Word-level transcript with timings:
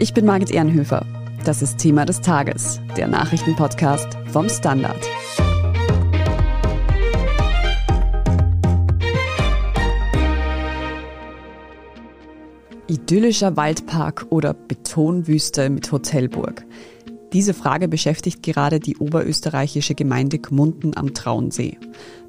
Ich 0.00 0.14
bin 0.14 0.24
Margit 0.24 0.50
Ehrenhöfer. 0.50 1.04
Das 1.44 1.60
ist 1.60 1.76
Thema 1.76 2.06
des 2.06 2.22
Tages, 2.22 2.80
der 2.96 3.06
Nachrichtenpodcast 3.06 4.08
vom 4.32 4.48
Standard. 4.48 4.96
Idyllischer 12.86 13.58
Waldpark 13.58 14.26
oder 14.30 14.54
Betonwüste 14.54 15.68
mit 15.68 15.92
Hotelburg. 15.92 16.64
Diese 17.32 17.54
Frage 17.54 17.86
beschäftigt 17.86 18.42
gerade 18.42 18.80
die 18.80 18.96
oberösterreichische 18.96 19.94
Gemeinde 19.94 20.40
Gmunden 20.40 20.96
am 20.96 21.14
Traunsee. 21.14 21.78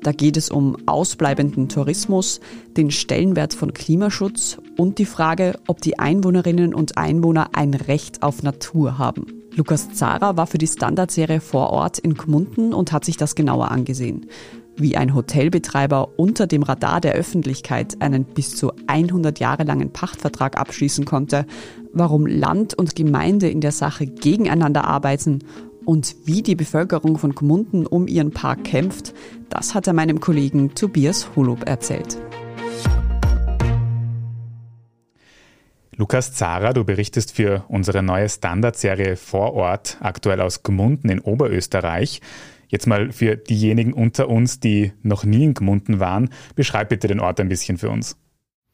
Da 0.04 0.12
geht 0.12 0.38
es 0.38 0.50
um 0.52 0.78
ausbleibenden 0.86 1.70
Tourismus, 1.70 2.40
den 2.78 2.92
Stellenwert 2.92 3.56
von 3.56 3.74
Klimaschutz 3.74 4.60
und 4.78 5.00
die 5.00 5.06
Frage, 5.06 5.60
ob 5.68 5.82
die 5.82 5.98
Einwohnerinnen 5.98 6.76
und 6.76 6.98
Einwohner 6.98 7.50
ein 7.54 7.74
Recht 7.74 8.22
auf 8.22 8.44
Natur 8.44 9.00
haben. 9.00 9.26
Lukas 9.56 9.92
Zara 9.92 10.38
war 10.38 10.48
für 10.48 10.60
die 10.60 10.68
Standardserie 10.68 11.42
vor 11.42 11.72
Ort 11.72 11.98
in 11.98 12.14
Gmunden 12.14 12.74
und 12.74 12.92
hat 12.92 13.04
sich 13.04 13.18
das 13.18 13.36
genauer 13.36 13.72
angesehen 13.72 14.28
wie 14.82 14.98
ein 14.98 15.14
Hotelbetreiber 15.14 16.18
unter 16.18 16.48
dem 16.48 16.64
Radar 16.64 17.02
der 17.02 17.14
Öffentlichkeit 17.14 18.02
einen 18.02 18.26
bis 18.26 18.56
zu 18.56 18.72
100 18.88 19.40
Jahre 19.40 19.64
langen 19.64 19.92
Pachtvertrag 19.92 20.58
abschließen 20.58 21.06
konnte, 21.06 21.46
warum 21.94 22.26
Land 22.26 22.74
und 22.74 22.96
Gemeinde 22.96 23.50
in 23.50 23.62
der 23.62 23.72
Sache 23.72 24.06
gegeneinander 24.06 24.86
arbeiten 24.86 25.40
und 25.86 26.16
wie 26.26 26.42
die 26.42 26.56
Bevölkerung 26.56 27.18
von 27.18 27.34
Gmunden 27.36 27.86
um 27.86 28.08
ihren 28.08 28.32
Park 28.32 28.64
kämpft, 28.64 29.14
das 29.50 29.74
hat 29.74 29.88
er 29.88 29.94
meinem 29.94 30.20
Kollegen 30.20 30.76
Tobias 30.76 31.36
Holub 31.36 31.68
erzählt. 31.68 32.18
Lukas 35.98 36.34
Zara, 36.34 36.74
du 36.74 36.84
berichtest 36.84 37.34
für 37.34 37.64
unsere 37.68 38.02
neue 38.02 38.28
Standardserie 38.28 39.18
Vor 39.18 39.54
Ort, 39.54 39.98
aktuell 40.00 40.42
aus 40.42 40.64
Gmunden 40.64 41.10
in 41.10 41.20
Oberösterreich. 41.20 42.22
Jetzt 42.70 42.88
mal 42.88 43.12
für 43.12 43.36
diejenigen 43.36 43.94
unter 43.94 44.30
uns, 44.30 44.60
die 44.60 44.94
noch 45.04 45.26
nie 45.26 45.44
in 45.44 45.54
Gmunden 45.54 46.00
waren, 46.00 46.30
beschreib 46.56 46.90
bitte 46.90 47.08
den 47.08 47.20
Ort 47.20 47.40
ein 47.40 47.50
bisschen 47.50 47.78
für 47.78 47.90
uns. 47.90 48.18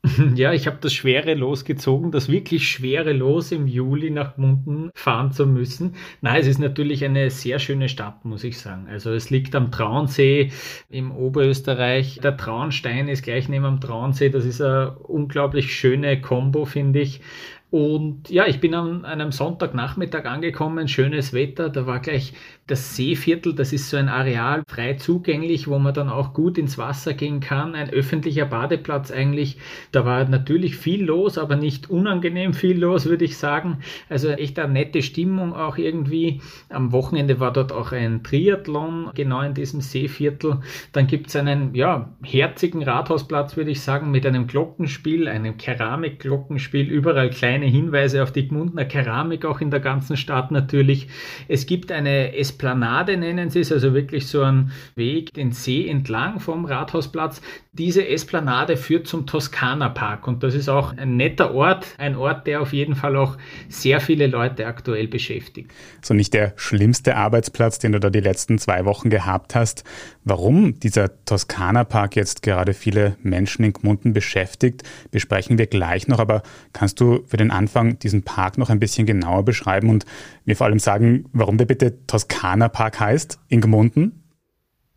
Ja, 0.36 0.53
ich 0.53 0.67
habe 0.67 0.78
das 0.81 0.94
schwere 0.94 1.34
Los 1.34 1.66
gezogen, 1.66 2.12
das 2.12 2.30
wirklich 2.30 2.70
schwere 2.70 3.14
Los 3.14 3.52
im 3.52 3.67
Juli 3.67 4.09
nach 4.09 4.36
Gmunden 4.36 4.92
fahren 4.94 5.31
zu 5.31 5.45
müssen. 5.45 5.95
Nein, 6.22 6.42
es 6.42 6.48
ist 6.48 6.59
natürlich 6.59 7.04
eine 7.04 7.30
sehr 7.30 7.59
schöne 7.59 7.89
Stadt, 7.89 8.26
muss 8.26 8.44
ich 8.44 8.58
sagen. 8.58 8.88
Also 8.89 9.12
es 9.12 9.30
liegt 9.30 9.56
am 9.56 9.72
Traunsee 9.72 10.52
im 10.89 11.12
Oberösterreich. 11.12 12.20
Der 12.22 12.38
Traunstein 12.38 13.08
ist 13.08 13.23
gleich 13.23 13.50
neben 13.50 13.66
am 13.66 13.81
Traunsee. 13.81 14.30
Das 14.30 14.45
ist 14.45 14.62
eine 14.62 14.98
unglaublich 15.00 15.73
schöne 15.73 16.22
Kombo, 16.22 16.66
finde 16.66 17.00
ich. 17.00 17.22
Und 17.70 18.30
ja, 18.30 18.48
ich 18.48 18.62
bin 18.62 18.73
an 18.73 19.04
einem 19.04 19.34
Sonntagnachmittag 19.34 20.26
angekommen, 20.26 20.88
schönes 20.88 21.34
Wetter, 21.34 21.70
da 21.70 21.86
war 21.86 22.00
gleich 22.00 22.34
das 22.68 22.96
Seeviertel, 22.96 23.56
das 23.56 23.72
ist 23.72 23.90
so 23.90 23.96
ein 23.96 24.10
Areal 24.10 24.64
frei 24.68 24.96
zugänglich, 24.96 25.68
wo 25.68 25.80
man 25.80 25.94
dann 25.94 26.10
auch 26.10 26.34
gut 26.34 26.58
ins 26.58 26.78
Wasser 26.78 27.14
gehen 27.14 27.40
kann, 27.40 27.76
ein 27.76 27.90
öffentlicher 27.90 28.45
Badeplatz 28.45 29.10
eigentlich. 29.10 29.58
Da 29.94 30.06
war 30.06 30.28
natürlich 30.28 30.76
viel 30.76 31.06
los, 31.06 31.38
aber 31.38 31.56
nicht 31.56 31.90
unangenehm 31.90 32.54
viel 32.54 32.80
los, 32.80 33.06
würde 33.06 33.23
ich 33.23 33.38
sagen. 33.38 33.80
Also 34.10 34.30
echt 34.30 34.60
eine 34.60 34.73
nette 34.73 35.02
Stimmung 35.02 35.54
auch 35.54 35.78
irgendwie. 35.78 36.42
Am 36.70 36.92
Wochenende 36.92 37.40
war 37.40 37.54
dort 37.54 37.72
auch 37.72 37.94
ein 37.94 38.22
Triathlon, 38.23 39.12
genau 39.16 39.42
in 39.42 39.54
diesem 39.54 39.80
Seeviertel. 39.80 40.60
Dann 40.92 41.08
gibt 41.08 41.28
es 41.28 41.38
einen, 41.38 41.73
ja, 41.73 42.14
herzigen 42.22 42.84
Rathausplatz, 42.84 43.56
würde 43.56 43.72
ich 43.72 43.82
sagen, 43.82 44.12
mit 44.12 44.26
einem 44.26 44.45
Glockenspiel, 44.45 45.30
einem 45.30 45.58
Keramikglockenspiel, 45.58 46.90
überall 46.90 47.30
kleine 47.58 47.72
Hinweise 47.72 48.22
auf 48.22 48.32
die 48.32 48.48
Gmundner 48.48 48.86
Keramik, 48.86 49.44
auch 49.44 49.62
in 49.62 49.72
der 49.72 49.80
ganzen 49.80 50.16
Stadt 50.16 50.52
natürlich. 50.52 51.08
Es 51.48 51.66
gibt 51.66 51.92
eine 51.92 52.36
Esplanade 52.38 53.18
nennen 53.18 53.50
sie 53.50 53.62
es, 53.62 53.72
also 53.72 53.95
wirklich 53.95 54.28
so 54.28 54.44
ein 54.44 54.72
Weg 54.95 55.34
den 55.34 55.52
See 55.52 55.88
entlang 55.88 56.40
vom 56.40 56.66
Rathausplatz. 56.66 57.42
Diese 57.77 58.08
Esplanade 58.08 58.76
führt 58.76 59.08
zum 59.08 59.27
Toskana 59.27 59.89
Park 59.89 60.27
und 60.27 60.42
das 60.42 60.55
ist 60.55 60.67
auch 60.67 60.98
ein 60.98 61.15
netter 61.15 61.54
Ort, 61.54 61.86
ein 61.99 62.15
Ort, 62.15 62.48
der 62.48 62.61
auf 62.61 62.73
jeden 62.73 62.95
Fall 62.95 63.15
auch 63.15 63.38
sehr 63.70 63.99
viele 63.99 64.26
Leute 64.26 64.65
aktuell 64.65 65.08
beschäftigt. 65.08 65.71
So 66.02 66.16
nicht 66.16 66.33
der 66.33 66.54
schlimmste 66.55 67.16
Arbeitsplatz, 67.16 67.77
den 67.77 67.92
du 67.92 67.99
da 67.99 68.10
die 68.10 68.20
letzten 68.20 68.58
zwei 68.58 68.86
Wochen 68.86 69.11
gehabt 69.11 69.54
hast. 69.54 69.83
Warum 70.23 70.80
dieser 70.80 71.23
Toskana 71.26 71.83
Park 71.83 72.16
jetzt 72.16 72.42
gerade 72.42 72.73
viele 72.73 73.16
Menschen 73.21 73.64
in 73.64 73.73
Gmunden 73.73 74.11
beschäftigt, 74.11 74.82
besprechen 75.11 75.60
wir 75.60 75.67
gleich 75.67 76.08
noch, 76.08 76.17
aber 76.17 76.42
kannst 76.73 76.99
du 76.99 77.23
für 77.27 77.37
den 77.37 77.52
Anfang 77.52 77.99
diesen 77.99 78.23
Park 78.23 78.58
noch 78.58 78.71
ein 78.71 78.80
bisschen 78.80 79.05
genauer 79.05 79.45
beschreiben 79.45 79.92
und 79.92 80.05
mir 80.45 80.55
vor 80.55 80.66
allem 80.66 80.80
sagen, 80.80 81.26
warum 81.32 81.60
der 81.60 81.66
bitte 81.66 82.08
Toskana 82.08 82.70
Park 82.70 82.99
heißt 82.99 83.37
in 83.49 83.61
Gmunden? 83.61 84.23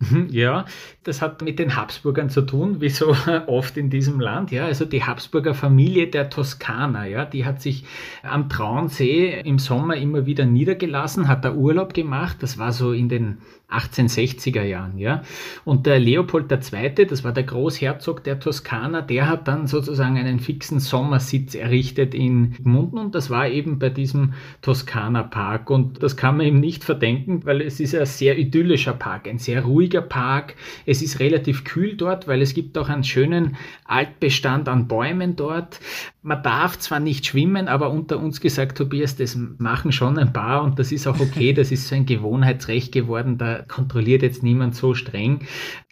Mhm, 0.01 0.29
ja, 0.31 0.65
das 1.05 1.21
hat 1.21 1.43
mit 1.43 1.59
den 1.59 1.77
Habsburgern 1.77 2.31
zu 2.31 2.41
tun, 2.41 2.81
wie 2.81 2.89
so 2.89 3.15
oft 3.47 3.77
in 3.77 3.91
diesem 3.91 4.19
Land. 4.19 4.51
Ja, 4.51 4.65
also 4.65 4.87
die 4.87 5.05
Habsburger 5.05 5.53
Familie 5.53 6.07
der 6.07 6.31
Toskana, 6.31 7.07
ja, 7.07 7.27
die 7.27 7.45
hat 7.45 7.61
sich 7.61 7.85
am 8.23 8.49
Traunsee 8.49 9.41
im 9.45 9.59
Sommer 9.59 9.97
immer 9.97 10.25
wieder 10.25 10.47
niedergelassen, 10.47 11.29
hat 11.29 11.45
da 11.45 11.53
Urlaub 11.53 11.93
gemacht. 11.93 12.39
Das 12.41 12.57
war 12.57 12.73
so 12.73 12.93
in 12.93 13.11
den 13.11 13.39
1860er 13.71 14.63
Jahren, 14.63 14.99
ja. 14.99 15.23
Und 15.65 15.87
der 15.87 15.99
Leopold 15.99 16.51
II., 16.51 17.07
das 17.07 17.25
war 17.25 17.33
der 17.33 17.45
Großherzog 17.45 18.25
der 18.25 18.41
Toskana, 18.41 19.03
der 19.03 19.29
hat 19.29 19.49
dann 19.49 19.67
sozusagen 19.67 20.17
einen 20.17 20.41
fixen 20.41 20.81
Sommersitz 20.81 21.55
errichtet 21.55 22.15
in 22.15 22.53
Gmunden 22.63 22.99
und 22.99 23.15
das 23.15 23.31
war 23.31 23.49
eben 23.49 23.79
bei 23.79 23.91
diesem 23.91 24.35
Toskana 24.63 25.23
Park. 25.23 25.71
Und 25.71 26.03
das 26.03 26.17
kann 26.17 26.37
man 26.37 26.47
ihm 26.47 26.61
nicht 26.61 26.85
verdenken, 26.85 27.45
weil 27.45 27.61
es 27.61 27.81
ist 27.81 27.95
ein 27.95 28.07
sehr 28.07 28.39
idyllischer 28.39 28.93
Park, 28.93 29.29
ein 29.29 29.39
sehr 29.39 29.63
ruhiger 29.63 30.03
Park. 30.03 30.55
Es 30.87 31.03
ist 31.03 31.21
relativ 31.21 31.65
kühl 31.65 31.97
dort, 31.97 32.29
weil 32.29 32.43
es 32.43 32.55
gibt 32.55 32.77
auch 32.79 32.89
einen 32.89 33.05
schönen 33.05 33.57
Altbestand 33.85 34.69
an 34.69 34.89
Bäumen 34.89 35.37
dort. 35.37 35.81
Man 36.23 36.43
darf 36.43 36.79
zwar 36.79 37.01
nicht 37.01 37.27
schwimmen, 37.27 37.69
aber 37.69 37.91
unter 37.91 38.19
uns 38.19 38.41
gesagt, 38.41 38.77
Tobias, 38.77 39.17
das 39.17 39.37
machen 39.59 39.91
schon 39.93 40.19
ein 40.19 40.33
paar 40.33 40.63
und 40.63 40.79
das 40.79 40.93
ist 40.93 41.07
auch 41.07 41.19
okay. 41.19 41.53
Das 41.53 41.73
ist 41.73 41.89
so 41.89 41.95
ein 41.95 42.07
Gewohnheitsrecht 42.07 42.93
geworden. 42.93 43.39
Da 43.39 43.60
kontrolliert 43.69 44.23
jetzt 44.23 44.43
niemand 44.43 44.75
so 44.75 44.95
streng. 44.95 45.41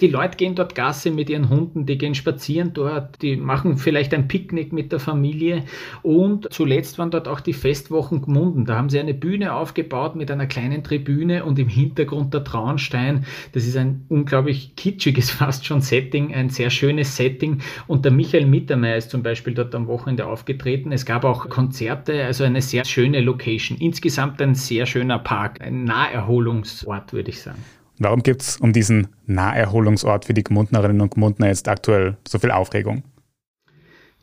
Die 0.01 0.09
Leute 0.09 0.37
gehen 0.37 0.55
dort 0.55 0.75
Gasse 0.75 1.11
mit 1.11 1.31
ihren 1.31 1.49
Hunden, 1.49 1.87
die 1.87 1.99
gehen 1.99 2.15
spazieren 2.15 2.73
dort, 2.75 3.23
die 3.23 3.37
machen 3.37 3.79
vielleicht 3.79 4.15
ein 4.15 4.29
Picknick 4.29 4.73
mit 4.73 4.93
der 4.93 5.01
Familie 5.01 5.65
und 6.03 6.53
zuletzt 6.53 6.99
waren 6.99 7.11
dort 7.11 7.29
auch 7.29 7.41
die 7.41 7.53
Festwochen 7.53 8.23
Gmunden. 8.23 8.65
Da 8.65 8.77
haben 8.77 8.91
sie 8.91 8.99
eine 8.99 9.15
Bühne 9.15 9.55
aufgebaut 9.55 10.17
mit 10.17 10.31
einer 10.31 10.47
kleinen 10.47 10.83
Tribüne 10.85 11.45
und 11.45 11.59
im 11.59 11.69
Hintergrund 11.69 12.35
der 12.35 12.45
Traunstein. 12.45 13.25
Das 13.53 13.67
ist 13.67 13.77
ein 13.77 14.05
unglaublich 14.09 14.77
kitschiges 14.77 15.31
fast 15.39 15.67
schon 15.67 15.81
Setting, 15.81 16.35
ein 16.35 16.51
sehr 16.51 16.71
schönes 16.71 17.17
Setting 17.17 17.61
und 17.87 18.05
der 18.05 18.13
Michael 18.13 18.47
Mittermeier 18.47 18.97
ist 18.97 19.11
zum 19.11 19.23
Beispiel 19.23 19.55
dort 19.55 19.75
am 19.75 19.87
Wochenende 19.87 20.27
aufgetreten. 20.27 20.93
Es 20.93 21.05
gab 21.05 21.25
auch 21.25 21.49
Konzerte, 21.49 22.25
also 22.25 22.45
eine 22.45 22.63
sehr 22.63 22.85
schöne 22.85 23.21
Location. 23.21 23.79
Insgesamt 23.79 24.41
ein 24.41 24.55
sehr 24.55 24.87
schöner 24.87 25.19
Park, 25.19 25.61
ein 25.61 25.85
Naherholungsort, 25.85 27.13
würde 27.13 27.31
ich 27.31 27.41
sagen. 27.41 27.58
Warum 27.99 28.23
gibt 28.23 28.43
es 28.43 28.57
um 28.57 28.73
diesen 28.73 29.09
Naherholungsort 29.27 30.25
für 30.25 30.35
die 30.35 30.45
Gmundnerinnen 30.45 31.01
und 31.01 31.15
Gmundner 31.15 31.49
jetzt 31.49 31.69
aktuell 31.69 32.17
so 32.27 32.39
viel 32.39 32.51
Aufregung? 32.51 33.03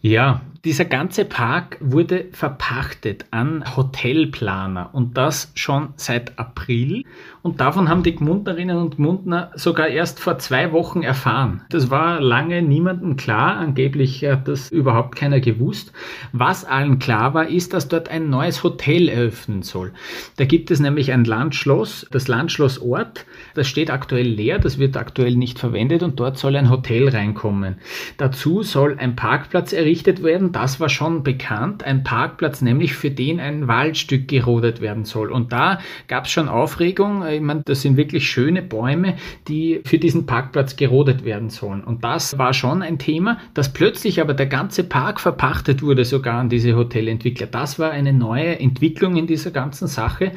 Ja, 0.01 0.41
dieser 0.65 0.85
ganze 0.85 1.25
Park 1.25 1.77
wurde 1.79 2.25
verpachtet 2.31 3.25
an 3.29 3.63
Hotelplaner 3.77 4.89
und 4.93 5.15
das 5.15 5.51
schon 5.53 5.89
seit 5.95 6.39
April. 6.39 7.03
Und 7.43 7.61
davon 7.61 7.87
haben 7.87 8.01
die 8.01 8.15
Gmundnerinnen 8.15 8.75
und 8.75 8.95
Gmundner 8.95 9.51
sogar 9.53 9.87
erst 9.87 10.19
vor 10.19 10.39
zwei 10.39 10.71
Wochen 10.71 11.03
erfahren. 11.03 11.61
Das 11.69 11.91
war 11.91 12.19
lange 12.19 12.63
niemandem 12.63 13.15
klar. 13.15 13.57
Angeblich 13.57 14.25
hat 14.25 14.47
das 14.47 14.71
überhaupt 14.71 15.15
keiner 15.15 15.39
gewusst. 15.39 15.93
Was 16.31 16.65
allen 16.65 16.97
klar 16.97 17.35
war, 17.35 17.47
ist, 17.47 17.73
dass 17.73 17.87
dort 17.87 18.09
ein 18.09 18.31
neues 18.31 18.63
Hotel 18.63 19.07
eröffnen 19.07 19.61
soll. 19.61 19.93
Da 20.37 20.45
gibt 20.45 20.71
es 20.71 20.79
nämlich 20.79 21.11
ein 21.11 21.25
Landschloss, 21.25 22.07
das 22.09 22.27
Landschloss 22.27 22.79
Ort. 22.81 23.27
Das 23.53 23.67
steht 23.67 23.91
aktuell 23.91 24.27
leer, 24.27 24.57
das 24.57 24.79
wird 24.79 24.97
aktuell 24.97 25.35
nicht 25.35 25.59
verwendet 25.59 26.01
und 26.01 26.19
dort 26.19 26.39
soll 26.39 26.55
ein 26.55 26.71
Hotel 26.71 27.07
reinkommen. 27.07 27.75
Dazu 28.17 28.63
soll 28.63 28.97
ein 28.97 29.15
Parkplatz 29.15 29.71
errichtet 29.71 30.23
werden 30.23 30.54
das 30.55 30.79
war 30.79 30.87
schon 30.87 31.23
bekannt, 31.23 31.83
ein 31.83 32.03
Parkplatz 32.03 32.61
nämlich, 32.61 32.93
für 32.93 33.11
den 33.11 33.41
ein 33.41 33.67
Waldstück 33.67 34.29
gerodet 34.29 34.79
werden 34.79 35.03
soll. 35.03 35.29
Und 35.29 35.51
da 35.51 35.79
gab 36.07 36.25
es 36.25 36.31
schon 36.31 36.47
Aufregung. 36.47 37.27
Ich 37.27 37.41
meine, 37.41 37.61
das 37.65 37.81
sind 37.81 37.97
wirklich 37.97 38.29
schöne 38.29 38.61
Bäume, 38.61 39.15
die 39.49 39.81
für 39.83 39.97
diesen 39.97 40.25
Parkplatz 40.25 40.77
gerodet 40.77 41.25
werden 41.25 41.49
sollen. 41.49 41.83
Und 41.83 42.05
das 42.05 42.37
war 42.37 42.53
schon 42.53 42.81
ein 42.81 42.99
Thema, 42.99 43.37
dass 43.53 43.73
plötzlich 43.73 44.21
aber 44.21 44.33
der 44.33 44.45
ganze 44.45 44.85
Park 44.85 45.19
verpachtet 45.19 45.81
wurde, 45.81 46.05
sogar 46.05 46.39
an 46.39 46.47
diese 46.47 46.77
Hotelentwickler. 46.77 47.47
Das 47.47 47.77
war 47.77 47.91
eine 47.91 48.13
neue 48.13 48.57
Entwicklung 48.57 49.17
in 49.17 49.27
dieser 49.27 49.51
ganzen 49.51 49.87
Sache. 49.87 50.31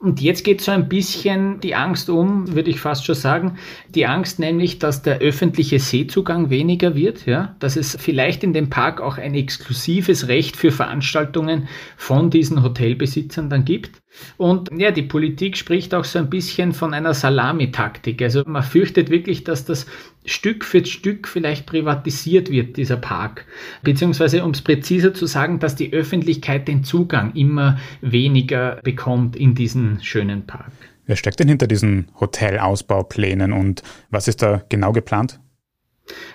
Und 0.00 0.22
jetzt 0.22 0.44
geht 0.44 0.62
so 0.62 0.72
ein 0.72 0.88
bisschen 0.88 1.60
die 1.60 1.74
Angst 1.74 2.08
um, 2.08 2.54
würde 2.54 2.70
ich 2.70 2.80
fast 2.80 3.04
schon 3.04 3.14
sagen, 3.14 3.58
die 3.94 4.06
Angst 4.06 4.38
nämlich, 4.38 4.78
dass 4.78 5.02
der 5.02 5.18
öffentliche 5.18 5.78
Seezugang 5.78 6.48
weniger 6.48 6.94
wird, 6.94 7.26
ja, 7.26 7.54
dass 7.58 7.76
es 7.76 7.98
vielleicht 8.00 8.42
in 8.42 8.54
dem 8.54 8.70
Park 8.70 9.02
auch 9.02 9.18
ein 9.18 9.34
exklusives 9.34 10.28
Recht 10.28 10.56
für 10.56 10.70
Veranstaltungen 10.70 11.68
von 11.98 12.30
diesen 12.30 12.62
Hotelbesitzern 12.62 13.50
dann 13.50 13.66
gibt. 13.66 13.99
Und 14.36 14.70
ja, 14.76 14.90
die 14.90 15.02
Politik 15.02 15.56
spricht 15.56 15.94
auch 15.94 16.04
so 16.04 16.18
ein 16.18 16.30
bisschen 16.30 16.72
von 16.72 16.94
einer 16.94 17.14
Salamitaktik. 17.14 18.20
Also 18.22 18.42
man 18.46 18.62
fürchtet 18.62 19.10
wirklich, 19.10 19.44
dass 19.44 19.64
das 19.64 19.86
Stück 20.24 20.64
für 20.64 20.84
Stück 20.84 21.28
vielleicht 21.28 21.66
privatisiert 21.66 22.50
wird, 22.50 22.76
dieser 22.76 22.96
Park. 22.96 23.46
Beziehungsweise, 23.82 24.44
um 24.44 24.50
es 24.50 24.62
präziser 24.62 25.14
zu 25.14 25.26
sagen, 25.26 25.58
dass 25.58 25.76
die 25.76 25.92
Öffentlichkeit 25.92 26.68
den 26.68 26.84
Zugang 26.84 27.34
immer 27.34 27.78
weniger 28.00 28.80
bekommt 28.82 29.36
in 29.36 29.54
diesen 29.54 30.02
schönen 30.02 30.46
Park. 30.46 30.72
Wer 31.06 31.16
steckt 31.16 31.40
denn 31.40 31.48
hinter 31.48 31.66
diesen 31.66 32.08
Hotelausbauplänen 32.20 33.52
und 33.52 33.82
was 34.10 34.28
ist 34.28 34.42
da 34.42 34.62
genau 34.68 34.92
geplant? 34.92 35.40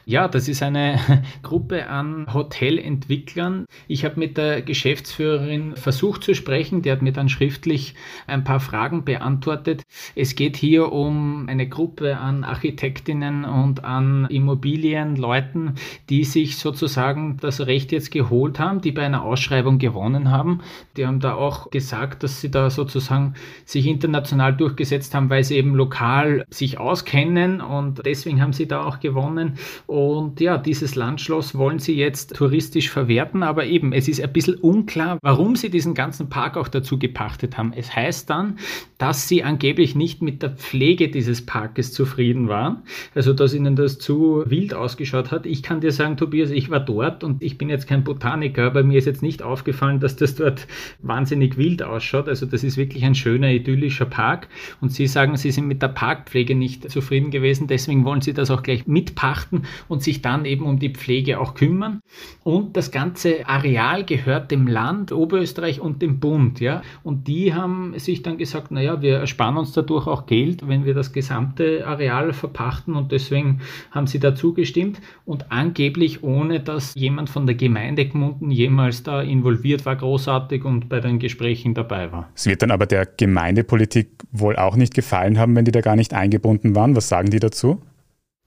Ja, 0.06 0.28
das 0.28 0.48
ist 0.48 0.62
eine 0.62 1.00
Gruppe 1.42 1.88
an 1.88 2.28
Hotelentwicklern. 2.34 3.66
Ich 3.88 4.06
habe 4.06 4.20
mit 4.20 4.38
der 4.38 4.62
Geschäftsführerin 4.62 5.76
versucht 5.76 6.24
zu 6.24 6.34
sprechen. 6.36 6.82
Die 6.82 6.92
hat 6.92 7.02
mir 7.02 7.14
dann 7.14 7.30
schriftlich 7.30 7.96
ein 8.28 8.44
paar 8.44 8.60
Fragen 8.60 9.04
beantwortet. 9.04 9.84
Es 10.16 10.36
geht 10.36 10.58
hier 10.58 10.92
um 10.92 11.48
eine 11.48 11.68
Gruppe 11.68 12.18
an 12.18 12.44
Architektinnen 12.44 13.46
und 13.46 13.84
an 13.84 14.28
Immobilienleuten, 14.30 15.76
die 16.10 16.24
sich 16.24 16.58
sozusagen 16.58 17.38
das 17.38 17.66
Recht 17.66 17.92
jetzt 17.92 18.12
geholt 18.12 18.60
haben, 18.60 18.82
die 18.82 18.92
bei 18.92 19.06
einer 19.06 19.24
Ausschreibung 19.24 19.80
gewonnen 19.80 20.32
haben. 20.32 20.62
Die 20.98 21.06
haben 21.06 21.20
da 21.20 21.34
auch 21.36 21.72
gesagt, 21.72 22.24
dass 22.24 22.42
sie 22.42 22.52
da 22.52 22.70
sozusagen 22.70 23.34
sich 23.66 23.88
international 23.88 24.56
durchgesetzt 24.56 25.16
haben, 25.16 25.30
weil 25.30 25.44
sie 25.44 25.56
eben 25.56 25.76
lokal 25.76 26.46
sich 26.50 26.80
auskennen 26.80 27.62
und 27.62 28.06
deswegen 28.06 28.42
haben 28.42 28.54
sie 28.54 28.68
da 28.68 28.84
auch 28.84 29.00
gewonnen. 29.00 29.58
Und 29.88 30.40
ja, 30.40 30.58
dieses 30.58 30.96
Landschloss 30.96 31.56
wollen 31.56 31.80
sie 31.80 31.96
jetzt 31.96 32.36
touristisch 32.36 32.90
verwerten, 32.90 33.44
aber 33.44 33.66
eben, 33.66 33.94
es 33.94 34.08
ist 34.08 34.22
ein 34.22 34.34
bisschen 34.34 34.56
unklar, 34.56 35.18
warum 35.22 35.56
sie 35.56 35.70
diesen 35.70 35.94
ganzen 35.94 36.30
Park 36.30 36.58
auch 36.58 36.68
dazu 36.68 37.00
gepachtet 37.00 37.58
haben. 37.58 37.74
Es 37.76 37.96
heißt 37.96 38.30
dann, 38.30 38.58
dass 38.98 39.28
sie 39.28 39.44
angeblich 39.44 39.96
nicht 39.96 40.22
mit 40.22 40.42
der 40.42 40.52
Pflege 40.52 41.10
dieses 41.10 41.46
Parkes 41.46 41.92
zufrieden 41.94 42.48
waren, 42.48 42.84
also 43.14 43.34
dass 43.34 43.54
ihnen 43.54 43.76
das 43.76 43.98
zu 44.00 44.44
wild 44.46 44.74
ausgeschaut 44.74 45.32
hat. 45.32 45.46
Ich 45.46 45.64
kann 45.64 45.82
dir 45.82 45.92
sagen, 45.92 46.18
Tobias, 46.18 46.50
ich 46.50 46.70
war 46.70 46.80
dort 46.80 47.24
und 47.24 47.44
ich 47.44 47.58
bin 47.58 47.70
jetzt 47.70 47.88
kein 47.88 48.04
Botaniker, 48.04 48.66
aber 48.66 48.84
mir 48.84 48.98
ist 48.98 49.06
jetzt 49.06 49.22
nicht 49.22 49.42
aufgefallen, 49.42 50.00
dass 50.00 50.16
das 50.16 50.36
dort 50.36 50.68
wahnsinnig 51.02 51.58
wild 51.58 51.84
ausschaut. 51.84 52.28
Also 52.30 52.46
das 52.46 52.64
ist 52.64 52.78
wirklich 52.78 53.04
ein 53.04 53.16
schöner, 53.16 53.52
idyllischer 53.52 54.06
Park. 54.06 54.48
Und 54.82 54.92
sie 54.92 55.08
sagen, 55.08 55.36
sie 55.38 55.52
sind 55.52 55.68
mit 55.68 55.82
der 55.82 55.90
Parkpflege 55.90 56.56
nicht 56.56 56.90
zufrieden 56.90 57.32
gewesen, 57.32 57.68
deswegen 57.68 58.06
wollen 58.06 58.22
sie 58.22 58.34
das 58.34 58.52
auch 58.52 58.64
gleich 58.64 58.88
mitpachten 58.88 59.55
und 59.88 60.04
sich 60.04 60.22
dann 60.22 60.46
eben 60.46 60.66
um 60.66 60.80
die 60.80 60.90
Pflege 60.90 61.40
auch 61.40 61.54
kümmern. 61.54 62.00
Und 62.44 62.78
das 62.78 62.92
ganze 62.92 63.48
Areal 63.48 64.04
gehört 64.06 64.52
dem 64.52 64.68
Land 64.68 65.12
Oberösterreich 65.12 65.80
und 65.80 66.02
dem 66.02 66.20
Bund, 66.20 66.60
ja. 66.60 66.82
Und 67.04 67.28
die 67.28 67.54
haben 67.54 67.98
sich 67.98 68.22
dann 68.24 68.38
gesagt, 68.38 68.72
naja, 68.72 69.02
wir 69.02 69.18
ersparen 69.18 69.58
uns 69.58 69.72
dadurch 69.74 70.08
auch 70.08 70.26
Geld, 70.26 70.68
wenn 70.68 70.86
wir 70.86 70.94
das 70.94 71.14
gesamte 71.14 71.86
Areal 71.88 72.34
verpachten 72.34 72.96
und 72.96 73.12
deswegen 73.12 73.62
haben 73.92 74.08
sie 74.08 74.20
dazu 74.20 74.54
gestimmt 74.54 75.00
und 75.26 75.52
angeblich 75.52 76.24
ohne, 76.24 76.60
dass 76.60 76.94
jemand 76.96 77.30
von 77.30 77.46
der 77.46 77.56
Gemeinde 77.56 78.06
Gmunden 78.06 78.52
jemals 78.52 79.04
da 79.04 79.22
involviert 79.22 79.86
war, 79.86 79.96
großartig 79.96 80.64
und 80.64 80.90
bei 80.90 81.00
den 81.00 81.20
Gesprächen 81.20 81.74
dabei 81.74 82.12
war. 82.12 82.30
Es 82.36 82.46
wird 82.46 82.62
dann 82.62 82.72
aber 82.72 82.86
der 82.86 83.06
Gemeindepolitik 83.06 84.10
wohl 84.32 84.56
auch 84.56 84.76
nicht 84.76 84.94
gefallen 84.94 85.38
haben, 85.38 85.56
wenn 85.56 85.66
die 85.66 85.72
da 85.72 85.82
gar 85.82 85.96
nicht 85.96 86.14
eingebunden 86.14 86.76
waren. 86.76 86.96
Was 86.96 87.10
sagen 87.10 87.30
die 87.30 87.40
dazu? 87.40 87.82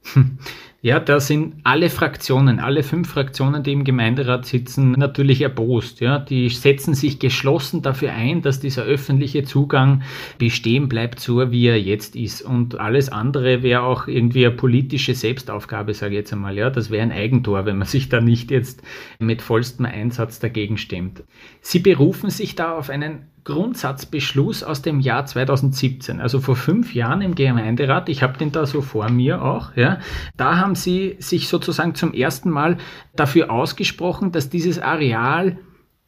Ja, 0.80 1.00
da 1.00 1.18
sind 1.18 1.56
alle 1.64 1.90
Fraktionen, 1.90 2.60
alle 2.60 2.84
fünf 2.84 3.08
Fraktionen, 3.10 3.64
die 3.64 3.72
im 3.72 3.82
Gemeinderat 3.82 4.46
sitzen, 4.46 4.92
natürlich 4.92 5.40
erbost. 5.40 5.98
Ja, 5.98 6.20
die 6.20 6.48
setzen 6.50 6.94
sich 6.94 7.18
geschlossen 7.18 7.82
dafür 7.82 8.12
ein, 8.12 8.42
dass 8.42 8.60
dieser 8.60 8.84
öffentliche 8.84 9.42
Zugang 9.42 10.02
bestehen 10.38 10.88
bleibt, 10.88 11.18
so 11.18 11.50
wie 11.50 11.66
er 11.66 11.82
jetzt 11.82 12.14
ist. 12.14 12.42
Und 12.42 12.78
alles 12.78 13.08
andere 13.08 13.64
wäre 13.64 13.82
auch 13.82 14.06
irgendwie 14.06 14.46
eine 14.46 14.54
politische 14.54 15.16
Selbstaufgabe, 15.16 15.94
sage 15.94 16.12
ich 16.12 16.18
jetzt 16.18 16.32
einmal. 16.32 16.56
Ja, 16.56 16.70
das 16.70 16.90
wäre 16.90 17.02
ein 17.02 17.10
Eigentor, 17.10 17.66
wenn 17.66 17.78
man 17.78 17.88
sich 17.88 18.08
da 18.08 18.20
nicht 18.20 18.52
jetzt 18.52 18.80
mit 19.18 19.42
vollstem 19.42 19.86
Einsatz 19.86 20.38
dagegen 20.38 20.78
stimmt. 20.78 21.24
Sie 21.60 21.80
berufen 21.80 22.30
sich 22.30 22.54
da 22.54 22.78
auf 22.78 22.88
einen 22.88 23.26
Grundsatzbeschluss 23.48 24.62
aus 24.62 24.82
dem 24.82 25.00
Jahr 25.00 25.24
2017, 25.24 26.20
also 26.20 26.38
vor 26.38 26.54
fünf 26.54 26.94
Jahren 26.94 27.22
im 27.22 27.34
Gemeinderat. 27.34 28.10
Ich 28.10 28.22
habe 28.22 28.36
den 28.36 28.52
da 28.52 28.66
so 28.66 28.82
vor 28.82 29.08
mir 29.08 29.40
auch. 29.42 29.74
Ja. 29.74 30.00
Da 30.36 30.58
haben 30.58 30.74
sie 30.74 31.16
sich 31.18 31.48
sozusagen 31.48 31.94
zum 31.94 32.12
ersten 32.12 32.50
Mal 32.50 32.76
dafür 33.16 33.50
ausgesprochen, 33.50 34.32
dass 34.32 34.50
dieses 34.50 34.78
Areal 34.78 35.56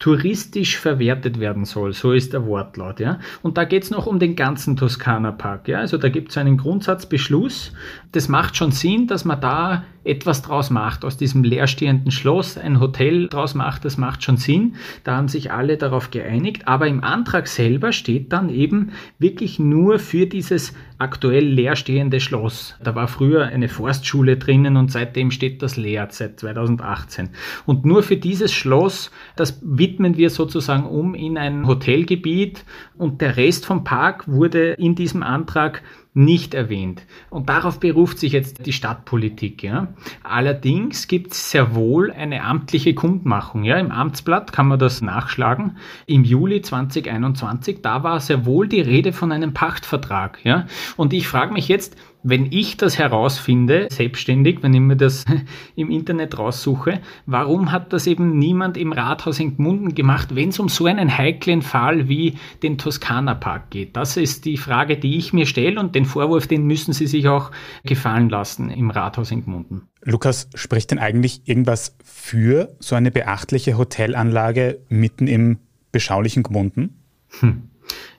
touristisch 0.01 0.79
verwertet 0.79 1.39
werden 1.39 1.67
soll. 1.67 1.93
So 1.93 2.13
ist 2.13 2.33
der 2.33 2.47
Wortlaut. 2.47 3.01
Ja. 3.01 3.21
Und 3.43 3.59
da 3.59 3.65
geht 3.65 3.85
es 3.85 3.91
noch 3.91 4.07
um 4.07 4.19
den 4.19 4.35
ganzen 4.35 4.77
Toskana 4.77 5.31
Park. 5.31 5.69
Ja. 5.69 5.79
Also 5.79 5.99
da 5.99 6.09
gibt 6.09 6.31
es 6.31 6.39
einen 6.39 6.57
Grundsatzbeschluss. 6.57 7.73
Das 8.11 8.29
macht 8.29 8.57
schon 8.57 8.73
Sinn, 8.73 9.07
dass 9.07 9.27
man 9.27 9.41
da 9.41 9.85
etwas 10.03 10.41
draus 10.41 10.71
macht, 10.71 11.05
aus 11.05 11.19
diesem 11.19 11.45
leerstehenden 11.45 12.11
Schloss 12.11 12.57
ein 12.57 12.81
Hotel 12.81 13.29
draus 13.29 13.55
macht, 13.55 13.85
das 13.85 13.99
macht 13.99 14.25
schon 14.25 14.39
Sinn. 14.39 14.77
Da 15.05 15.17
haben 15.17 15.29
sich 15.29 15.53
alle 15.53 15.77
darauf 15.77 16.11
geeinigt. 16.11 16.67
Aber 16.67 16.87
im 16.87 17.05
Antrag 17.05 17.47
selber 17.47 17.93
steht 17.93 18.33
dann 18.33 18.49
eben 18.49 18.93
wirklich 19.19 19.59
nur 19.59 19.99
für 19.99 20.25
dieses 20.27 20.73
aktuell 21.01 21.45
leerstehende 21.45 22.21
Schloss. 22.21 22.77
Da 22.83 22.95
war 22.95 23.09
früher 23.09 23.47
eine 23.47 23.69
Forstschule 23.69 24.37
drinnen 24.37 24.77
und 24.77 24.93
seitdem 24.93 25.31
steht 25.31 25.63
das 25.63 25.77
leer, 25.77 26.07
seit 26.11 26.39
2018. 26.41 27.31
Und 27.67 27.85
nur 27.85 28.03
für 28.03 28.17
dieses 28.17 28.53
Schloss, 28.53 29.11
das 29.35 29.61
widmen 29.63 30.17
wir 30.17 30.31
sozusagen 30.31 30.85
um 30.85 31.15
in 31.15 31.39
ein 31.39 31.67
Hotelgebiet 31.67 32.65
und 32.97 33.21
der 33.21 33.37
Rest 33.37 33.67
vom 33.67 33.83
Park 33.83 34.29
wurde 34.29 34.73
in 34.73 34.95
diesem 34.95 35.23
Antrag 35.23 35.83
nicht 36.13 36.55
erwähnt. 36.55 37.03
Und 37.31 37.49
darauf 37.49 37.79
beruft 37.79 38.19
sich 38.19 38.33
jetzt 38.33 38.67
die 38.67 38.73
Stadtpolitik. 38.73 39.63
Ja. 39.63 39.95
Allerdings 40.23 41.07
gibt 41.07 41.33
es 41.33 41.51
sehr 41.51 41.75
wohl 41.75 42.11
eine 42.11 42.43
amtliche 42.43 42.95
Kundmachung. 42.95 43.63
Ja. 43.63 43.77
Im 43.79 43.93
Amtsblatt 43.93 44.53
kann 44.53 44.67
man 44.67 44.79
das 44.79 45.03
nachschlagen. 45.03 45.77
Im 46.07 46.25
Juli 46.25 46.63
2021, 46.63 47.83
da 47.83 48.03
war 48.03 48.19
sehr 48.19 48.45
wohl 48.45 48.67
die 48.67 48.81
Rede 48.81 49.13
von 49.13 49.31
einem 49.31 49.55
Pachtvertrag. 49.55 50.41
Ja. 50.45 50.67
Und 50.97 51.13
ich 51.13 51.29
frage 51.29 51.53
mich 51.53 51.69
jetzt, 51.69 51.97
wenn 52.23 52.53
ich 52.53 52.77
das 52.77 52.99
herausfinde, 52.99 53.89
selbstständig, 53.91 54.63
wenn 54.63 54.75
ich 54.75 54.81
mir 54.81 54.97
das 54.97 55.25
im 55.77 55.91
Internet 55.91 56.39
raussuche, 56.39 57.01
warum 57.27 57.73
hat 57.73 57.93
das 57.93 58.07
eben 58.07 58.39
niemand 58.39 58.77
im 58.77 58.93
Rathaus 58.93 59.41
in 59.41 59.57
Gmunden 59.57 59.95
gemacht, 59.95 60.35
wenn 60.35 60.51
es 60.51 60.59
um 60.59 60.69
so 60.69 60.87
einen 60.87 61.17
heiklen 61.17 61.63
Fall 61.63 62.09
wie 62.09 62.37
den 62.63 62.79
Toskana 62.79 63.35
Park 63.35 63.71
geht? 63.71 63.97
Das 63.97 64.17
ist 64.17 64.45
die 64.45 64.57
Frage, 64.57 64.97
die 64.97 65.17
ich 65.17 65.33
mir 65.33 65.47
stelle 65.47 65.81
und 65.81 65.95
den 65.95 66.05
Vorwurf, 66.05 66.47
den 66.47 66.67
müssen 66.67 66.93
Sie 66.93 67.07
sich 67.07 67.29
auch 67.29 67.51
gefallen 67.85 68.29
lassen 68.29 68.71
im 68.71 68.91
Rathaus 68.91 69.31
in 69.31 69.45
Gmunden. 69.45 69.89
Lukas, 70.03 70.49
spricht 70.55 70.91
denn 70.91 70.99
eigentlich 70.99 71.43
irgendwas 71.45 71.97
für 72.05 72.75
so 72.81 72.95
eine 72.95 73.11
beachtliche 73.11 73.77
Hotelanlage 73.77 74.81
mitten 74.89 75.27
im 75.27 75.59
beschaulichen 75.93 76.43
Gmunden? 76.43 77.03
Hm. 77.41 77.70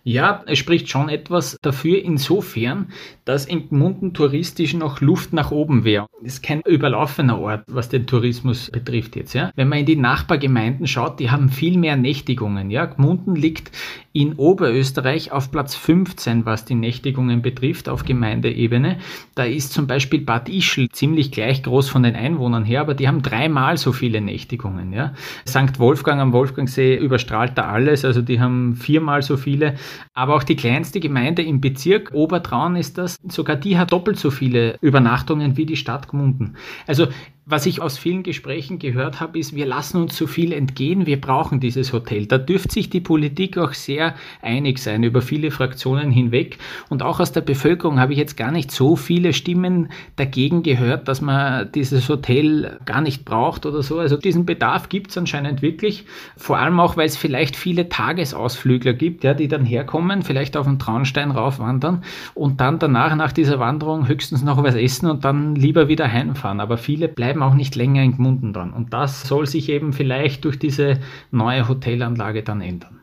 Ja, 0.03 0.43
es 0.47 0.57
spricht 0.57 0.89
schon 0.89 1.09
etwas 1.09 1.59
dafür 1.61 2.01
insofern, 2.03 2.87
dass 3.23 3.45
in 3.45 3.69
Gmunden 3.69 4.13
touristisch 4.13 4.73
noch 4.73 4.99
Luft 4.99 5.31
nach 5.31 5.51
oben 5.51 5.83
wäre. 5.83 6.07
Das 6.21 6.33
ist 6.33 6.43
kein 6.43 6.61
überlaufener 6.61 7.39
Ort, 7.39 7.63
was 7.67 7.89
den 7.89 8.07
Tourismus 8.07 8.71
betrifft 8.71 9.15
jetzt. 9.15 9.33
Ja. 9.33 9.51
Wenn 9.55 9.69
man 9.69 9.79
in 9.79 9.85
die 9.85 9.95
Nachbargemeinden 9.95 10.87
schaut, 10.87 11.19
die 11.19 11.29
haben 11.29 11.49
viel 11.49 11.77
mehr 11.77 11.97
Nächtigungen. 11.97 12.71
Ja. 12.71 12.85
Gmunden 12.85 13.35
liegt 13.35 13.71
in 14.13 14.33
Oberösterreich 14.33 15.31
auf 15.31 15.51
Platz 15.51 15.75
15, 15.75 16.45
was 16.45 16.65
die 16.65 16.75
Nächtigungen 16.75 17.41
betrifft, 17.41 17.87
auf 17.87 18.03
Gemeindeebene. 18.03 18.97
Da 19.35 19.43
ist 19.43 19.71
zum 19.71 19.87
Beispiel 19.87 20.21
Bad 20.21 20.49
Ischl 20.49 20.89
ziemlich 20.89 21.31
gleich 21.31 21.63
groß 21.63 21.89
von 21.89 22.03
den 22.03 22.15
Einwohnern 22.15 22.65
her, 22.65 22.81
aber 22.81 22.93
die 22.93 23.07
haben 23.07 23.21
dreimal 23.21 23.77
so 23.77 23.93
viele 23.93 24.19
Nächtigungen. 24.19 24.93
Ja. 24.93 25.13
St. 25.47 25.77
Wolfgang 25.77 26.19
am 26.19 26.33
Wolfgangsee 26.33 26.97
überstrahlt 26.97 27.53
da 27.55 27.69
alles, 27.69 28.03
also 28.03 28.21
die 28.21 28.41
haben 28.41 28.75
viermal 28.75 29.21
so 29.21 29.37
viele. 29.37 29.75
Aber 30.13 30.35
auch 30.35 30.43
die 30.43 30.55
kleinste 30.55 30.99
Gemeinde 30.99 31.41
im 31.41 31.61
Bezirk 31.61 32.11
Obertraun 32.13 32.75
ist 32.75 32.97
das, 32.97 33.17
sogar 33.27 33.55
die 33.55 33.77
hat 33.77 33.91
doppelt 33.91 34.17
so 34.17 34.31
viele 34.31 34.77
Übernachtungen 34.81 35.57
wie 35.57 35.65
die 35.65 35.77
Stadt 35.77 36.07
Gmunden. 36.07 36.55
Also 36.87 37.07
Was 37.47 37.65
ich 37.65 37.81
aus 37.81 37.97
vielen 37.97 38.21
Gesprächen 38.21 38.77
gehört 38.77 39.19
habe, 39.19 39.39
ist, 39.39 39.55
wir 39.55 39.65
lassen 39.65 39.99
uns 39.99 40.15
zu 40.15 40.27
viel 40.27 40.53
entgehen, 40.53 41.07
wir 41.07 41.19
brauchen 41.19 41.59
dieses 41.59 41.91
Hotel. 41.91 42.27
Da 42.27 42.37
dürfte 42.37 42.71
sich 42.71 42.91
die 42.91 42.99
Politik 42.99 43.57
auch 43.57 43.73
sehr 43.73 44.13
einig 44.43 44.77
sein 44.77 45.01
über 45.01 45.23
viele 45.23 45.49
Fraktionen 45.49 46.11
hinweg. 46.11 46.59
Und 46.89 47.01
auch 47.01 47.19
aus 47.19 47.31
der 47.31 47.41
Bevölkerung 47.41 47.99
habe 47.99 48.13
ich 48.13 48.19
jetzt 48.19 48.37
gar 48.37 48.51
nicht 48.51 48.69
so 48.69 48.95
viele 48.95 49.33
Stimmen 49.33 49.89
dagegen 50.17 50.61
gehört, 50.61 51.07
dass 51.07 51.19
man 51.19 51.71
dieses 51.71 52.07
Hotel 52.09 52.77
gar 52.85 53.01
nicht 53.01 53.25
braucht 53.25 53.65
oder 53.65 53.81
so. 53.81 53.97
Also 53.97 54.17
diesen 54.17 54.45
Bedarf 54.45 54.87
gibt 54.89 55.09
es 55.09 55.17
anscheinend 55.17 55.63
wirklich. 55.63 56.05
Vor 56.37 56.59
allem 56.59 56.79
auch, 56.79 56.95
weil 56.95 57.07
es 57.07 57.17
vielleicht 57.17 57.55
viele 57.55 57.89
Tagesausflügler 57.89 58.93
gibt, 58.93 59.23
ja, 59.23 59.33
die 59.33 59.47
dann 59.47 59.65
herkommen, 59.65 60.21
vielleicht 60.21 60.55
auf 60.55 60.67
den 60.67 60.77
Traunstein 60.77 61.31
raufwandern 61.31 62.03
und 62.35 62.61
dann 62.61 62.77
danach 62.77 63.15
nach 63.15 63.31
dieser 63.31 63.57
Wanderung 63.57 64.07
höchstens 64.07 64.43
noch 64.43 64.61
was 64.61 64.75
essen 64.75 65.09
und 65.09 65.25
dann 65.25 65.55
lieber 65.55 65.87
wieder 65.87 66.07
heimfahren. 66.07 66.59
Aber 66.59 66.77
viele 66.77 67.07
bleiben 67.07 67.30
bleiben 67.31 67.43
auch 67.43 67.53
nicht 67.53 67.75
länger 67.75 68.03
in 68.03 68.17
Gmunden 68.17 68.51
dann. 68.51 68.73
Und 68.73 68.91
das 68.91 69.21
soll 69.21 69.47
sich 69.47 69.69
eben 69.69 69.93
vielleicht 69.93 70.43
durch 70.43 70.59
diese 70.59 70.99
neue 71.31 71.69
Hotelanlage 71.69 72.43
dann 72.43 72.59
ändern. 72.59 72.99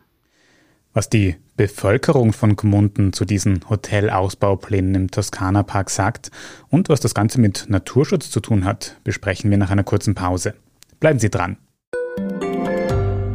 Was 0.92 1.08
die 1.08 1.36
Bevölkerung 1.56 2.34
von 2.34 2.54
Gmunden 2.54 3.14
zu 3.14 3.24
diesen 3.24 3.60
Hotelausbauplänen 3.70 4.94
im 4.94 5.10
Toskana-Park 5.10 5.88
sagt 5.88 6.30
und 6.68 6.90
was 6.90 7.00
das 7.00 7.14
Ganze 7.14 7.40
mit 7.40 7.70
Naturschutz 7.70 8.30
zu 8.30 8.40
tun 8.40 8.66
hat, 8.66 8.96
besprechen 9.02 9.50
wir 9.50 9.56
nach 9.56 9.70
einer 9.70 9.84
kurzen 9.84 10.14
Pause. 10.14 10.54
Bleiben 11.00 11.18
Sie 11.18 11.30
dran. 11.30 11.56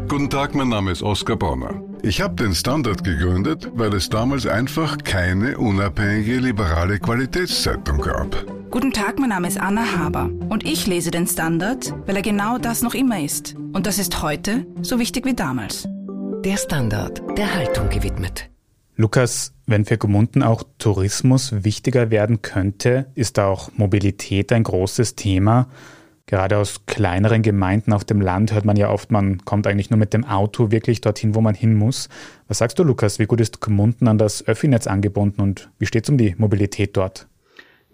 Guten 0.07 0.29
Tag, 0.29 0.53
mein 0.53 0.69
Name 0.69 0.91
ist 0.91 1.01
Oskar 1.01 1.37
Bonner. 1.37 1.81
Ich 2.03 2.21
habe 2.21 2.35
den 2.35 2.53
Standard 2.53 3.03
gegründet, 3.03 3.71
weil 3.73 3.95
es 3.95 4.09
damals 4.09 4.45
einfach 4.45 4.97
keine 5.03 5.57
unabhängige 5.57 6.37
liberale 6.37 6.99
Qualitätszeitung 6.99 7.99
gab. 7.99 8.52
Guten 8.73 8.91
Tag, 8.91 9.19
mein 9.19 9.29
Name 9.29 9.47
ist 9.47 9.59
Anna 9.59 9.99
Haber 9.99 10.31
und 10.49 10.65
ich 10.65 10.87
lese 10.87 11.11
den 11.11 11.27
Standard, 11.27 11.93
weil 12.07 12.15
er 12.15 12.23
genau 12.23 12.57
das 12.57 12.81
noch 12.81 12.95
immer 12.95 13.23
ist. 13.23 13.53
Und 13.71 13.85
das 13.85 13.99
ist 13.99 14.23
heute 14.23 14.65
so 14.81 14.97
wichtig 14.97 15.27
wie 15.27 15.35
damals. 15.35 15.87
Der 16.43 16.57
Standard, 16.57 17.21
der 17.37 17.53
Haltung 17.53 17.89
gewidmet. 17.89 18.49
Lukas, 18.95 19.53
wenn 19.67 19.85
für 19.85 19.99
Kommunen 19.99 20.41
auch 20.41 20.63
Tourismus 20.79 21.63
wichtiger 21.63 22.09
werden 22.09 22.41
könnte, 22.41 23.11
ist 23.13 23.37
auch 23.37 23.69
Mobilität 23.77 24.51
ein 24.51 24.63
großes 24.63 25.13
Thema. 25.13 25.67
Gerade 26.25 26.57
aus 26.57 26.87
kleineren 26.87 27.43
Gemeinden 27.43 27.93
auf 27.93 28.05
dem 28.05 28.21
Land 28.21 28.53
hört 28.53 28.65
man 28.65 28.75
ja 28.75 28.89
oft, 28.89 29.11
man 29.11 29.45
kommt 29.45 29.67
eigentlich 29.67 29.91
nur 29.91 29.99
mit 29.99 30.15
dem 30.15 30.25
Auto 30.25 30.71
wirklich 30.71 30.99
dorthin, 30.99 31.35
wo 31.35 31.41
man 31.41 31.53
hin 31.53 31.75
muss. 31.75 32.09
Was 32.47 32.57
sagst 32.57 32.79
du, 32.79 32.83
Lukas? 32.83 33.19
Wie 33.19 33.27
gut 33.27 33.39
ist 33.39 33.59
Kommunen 33.59 34.07
an 34.07 34.17
das 34.17 34.43
Öffi-Netz 34.47 34.87
angebunden 34.87 35.41
und 35.41 35.69
wie 35.77 35.85
steht 35.85 36.05
es 36.05 36.09
um 36.09 36.17
die 36.17 36.33
Mobilität 36.39 36.97
dort? 36.97 37.27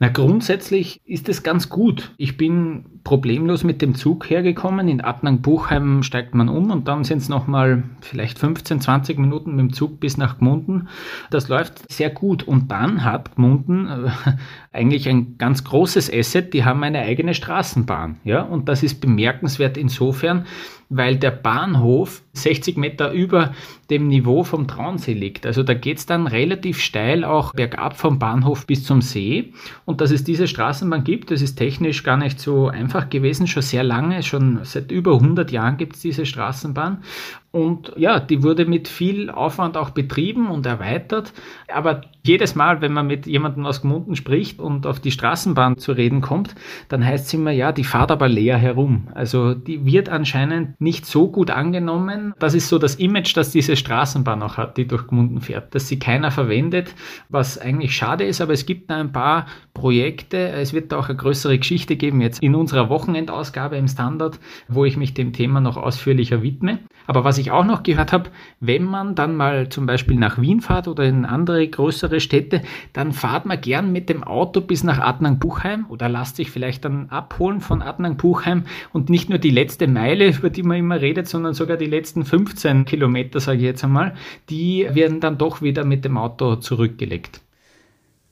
Na, 0.01 0.07
grundsätzlich 0.07 1.01
ist 1.05 1.27
es 1.27 1.43
ganz 1.43 1.67
gut. 1.67 2.13
Ich 2.15 2.37
bin 2.37 2.85
problemlos 3.03 3.65
mit 3.65 3.81
dem 3.81 3.95
Zug 3.95 4.29
hergekommen. 4.29 4.87
In 4.87 5.01
Adnang-Buchheim 5.01 6.03
steigt 6.03 6.33
man 6.33 6.47
um 6.47 6.71
und 6.71 6.87
dann 6.87 7.03
sind 7.03 7.17
es 7.17 7.27
nochmal 7.27 7.83
vielleicht 7.99 8.39
15, 8.39 8.79
20 8.79 9.19
Minuten 9.19 9.51
mit 9.51 9.59
dem 9.59 9.73
Zug 9.73 9.99
bis 9.99 10.15
nach 10.15 10.39
Gmunden. 10.39 10.87
Das 11.31 11.49
läuft 11.49 11.91
sehr 11.91 12.09
gut. 12.09 12.43
Und 12.43 12.71
dann 12.71 13.03
hat 13.03 13.35
Gmunden 13.35 13.87
äh, 13.87 14.09
eigentlich 14.71 15.09
ein 15.09 15.37
ganz 15.37 15.65
großes 15.65 16.09
Asset. 16.13 16.53
Die 16.53 16.63
haben 16.63 16.81
eine 16.83 16.99
eigene 16.99 17.33
Straßenbahn. 17.33 18.21
Ja? 18.23 18.43
Und 18.43 18.69
das 18.69 18.83
ist 18.83 19.01
bemerkenswert 19.01 19.75
insofern, 19.75 20.45
weil 20.87 21.17
der 21.17 21.31
Bahnhof 21.31 22.23
60 22.43 22.77
Meter 22.77 23.11
über 23.11 23.53
dem 23.89 24.07
Niveau 24.07 24.43
vom 24.43 24.67
Traunsee 24.67 25.13
liegt. 25.13 25.45
Also 25.45 25.63
da 25.63 25.73
geht 25.73 25.97
es 25.97 26.05
dann 26.05 26.27
relativ 26.27 26.79
steil 26.79 27.23
auch 27.23 27.53
bergab 27.53 27.97
vom 27.97 28.19
Bahnhof 28.19 28.67
bis 28.67 28.83
zum 28.83 29.01
See. 29.01 29.53
Und 29.85 30.01
dass 30.01 30.11
es 30.11 30.23
diese 30.23 30.47
Straßenbahn 30.47 31.03
gibt, 31.03 31.31
das 31.31 31.41
ist 31.41 31.55
technisch 31.55 32.03
gar 32.03 32.17
nicht 32.17 32.39
so 32.39 32.67
einfach 32.67 33.09
gewesen, 33.09 33.47
schon 33.47 33.63
sehr 33.63 33.83
lange, 33.83 34.23
schon 34.23 34.59
seit 34.63 34.91
über 34.91 35.13
100 35.13 35.51
Jahren 35.51 35.77
gibt 35.77 35.95
es 35.95 36.01
diese 36.01 36.25
Straßenbahn. 36.25 37.03
Und 37.51 37.93
ja, 37.95 38.19
die 38.19 38.43
wurde 38.43 38.65
mit 38.65 38.87
viel 38.87 39.31
Aufwand 39.31 39.75
auch 39.75 39.89
betrieben 39.89 40.51
und 40.51 40.67
erweitert. 40.67 41.33
Aber 41.73 42.01
jedes 42.23 42.53
Mal, 42.53 42.81
wenn 42.81 42.93
man 42.93 43.07
mit 43.07 43.25
jemandem 43.25 43.65
aus 43.65 43.81
Gmunden 43.81 44.15
spricht 44.15 44.59
und 44.59 44.85
auf 44.85 44.99
die 44.99 45.09
Straßenbahn 45.09 45.77
zu 45.79 45.93
reden 45.93 46.21
kommt, 46.21 46.53
dann 46.89 47.03
heißt 47.03 47.25
es 47.25 47.33
immer, 47.33 47.49
ja, 47.49 47.71
die 47.71 47.83
fahrt 47.83 48.11
aber 48.11 48.27
leer 48.27 48.57
herum. 48.57 49.07
Also 49.15 49.55
die 49.55 49.83
wird 49.83 50.09
anscheinend 50.09 50.79
nicht 50.79 51.07
so 51.07 51.27
gut 51.31 51.49
angenommen. 51.49 52.28
Das 52.39 52.53
ist 52.53 52.69
so 52.69 52.77
das 52.77 52.95
Image, 52.95 53.35
das 53.35 53.51
diese 53.51 53.75
Straßenbahn 53.75 54.43
auch 54.43 54.57
hat, 54.57 54.77
die 54.77 54.87
durch 54.87 55.07
Gmunden 55.07 55.41
fährt, 55.41 55.73
dass 55.73 55.87
sie 55.87 55.99
keiner 55.99 56.31
verwendet, 56.31 56.93
was 57.29 57.57
eigentlich 57.57 57.95
schade 57.95 58.23
ist. 58.23 58.41
Aber 58.41 58.53
es 58.53 58.65
gibt 58.65 58.89
da 58.89 58.97
ein 58.97 59.11
paar 59.11 59.47
Projekte. 59.73 60.49
Es 60.49 60.73
wird 60.73 60.91
da 60.91 60.97
auch 60.97 61.09
eine 61.09 61.17
größere 61.17 61.57
Geschichte 61.57 61.95
geben 61.95 62.21
jetzt 62.21 62.41
in 62.43 62.55
unserer 62.55 62.89
Wochenendausgabe 62.89 63.77
im 63.77 63.87
Standard, 63.87 64.39
wo 64.67 64.85
ich 64.85 64.97
mich 64.97 65.13
dem 65.13 65.33
Thema 65.33 65.61
noch 65.61 65.77
ausführlicher 65.77 66.41
widme. 66.43 66.79
Aber 67.07 67.23
was 67.23 67.37
ich 67.39 67.49
auch 67.49 67.65
noch 67.65 67.81
gehört 67.83 68.13
habe, 68.13 68.29
wenn 68.59 68.83
man 68.83 69.15
dann 69.15 69.35
mal 69.35 69.69
zum 69.69 69.85
Beispiel 69.85 70.15
nach 70.15 70.39
Wien 70.39 70.61
fährt 70.61 70.87
oder 70.87 71.05
in 71.05 71.25
andere 71.25 71.67
größere 71.67 72.19
Städte, 72.19 72.61
dann 72.93 73.13
fahrt 73.13 73.45
man 73.45 73.59
gern 73.59 73.91
mit 73.91 74.09
dem 74.09 74.23
Auto 74.23 74.61
bis 74.61 74.83
nach 74.83 74.99
Adnang-Buchheim 74.99 75.87
oder 75.89 76.07
lasst 76.07 76.35
sich 76.35 76.51
vielleicht 76.51 76.85
dann 76.85 77.09
abholen 77.09 77.61
von 77.61 77.81
Adnang-Buchheim 77.81 78.65
und 78.93 79.09
nicht 79.09 79.29
nur 79.29 79.39
die 79.39 79.49
letzte 79.49 79.87
Meile, 79.87 80.29
über 80.29 80.49
die 80.49 80.63
man 80.63 80.77
immer 80.77 81.01
redet, 81.01 81.27
sondern 81.27 81.53
sogar 81.53 81.77
die 81.77 81.85
letzten 81.85 82.18
15 82.25 82.85
Kilometer, 82.85 83.39
sage 83.39 83.59
ich 83.59 83.63
jetzt 83.63 83.83
einmal, 83.83 84.15
die 84.49 84.87
werden 84.91 85.19
dann 85.19 85.37
doch 85.37 85.61
wieder 85.61 85.85
mit 85.85 86.05
dem 86.05 86.17
Auto 86.17 86.55
zurückgelegt. 86.55 87.41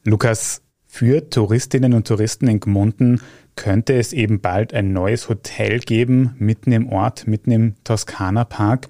Lukas, 0.04 0.62
für 0.88 1.30
Touristinnen 1.30 1.94
und 1.94 2.08
Touristen 2.08 2.48
in 2.48 2.60
Gmunden 2.60 3.22
könnte 3.56 3.94
es 3.94 4.14
eben 4.14 4.40
bald 4.40 4.74
ein 4.74 4.94
neues 4.94 5.30
Hotel 5.30 5.80
geben, 5.80 6.36
mitten 6.38 6.72
im 6.72 6.90
Ort, 6.90 7.28
mitten 7.28 7.52
im 7.52 7.76
Toskana 7.84 8.46
Park. 8.46 8.88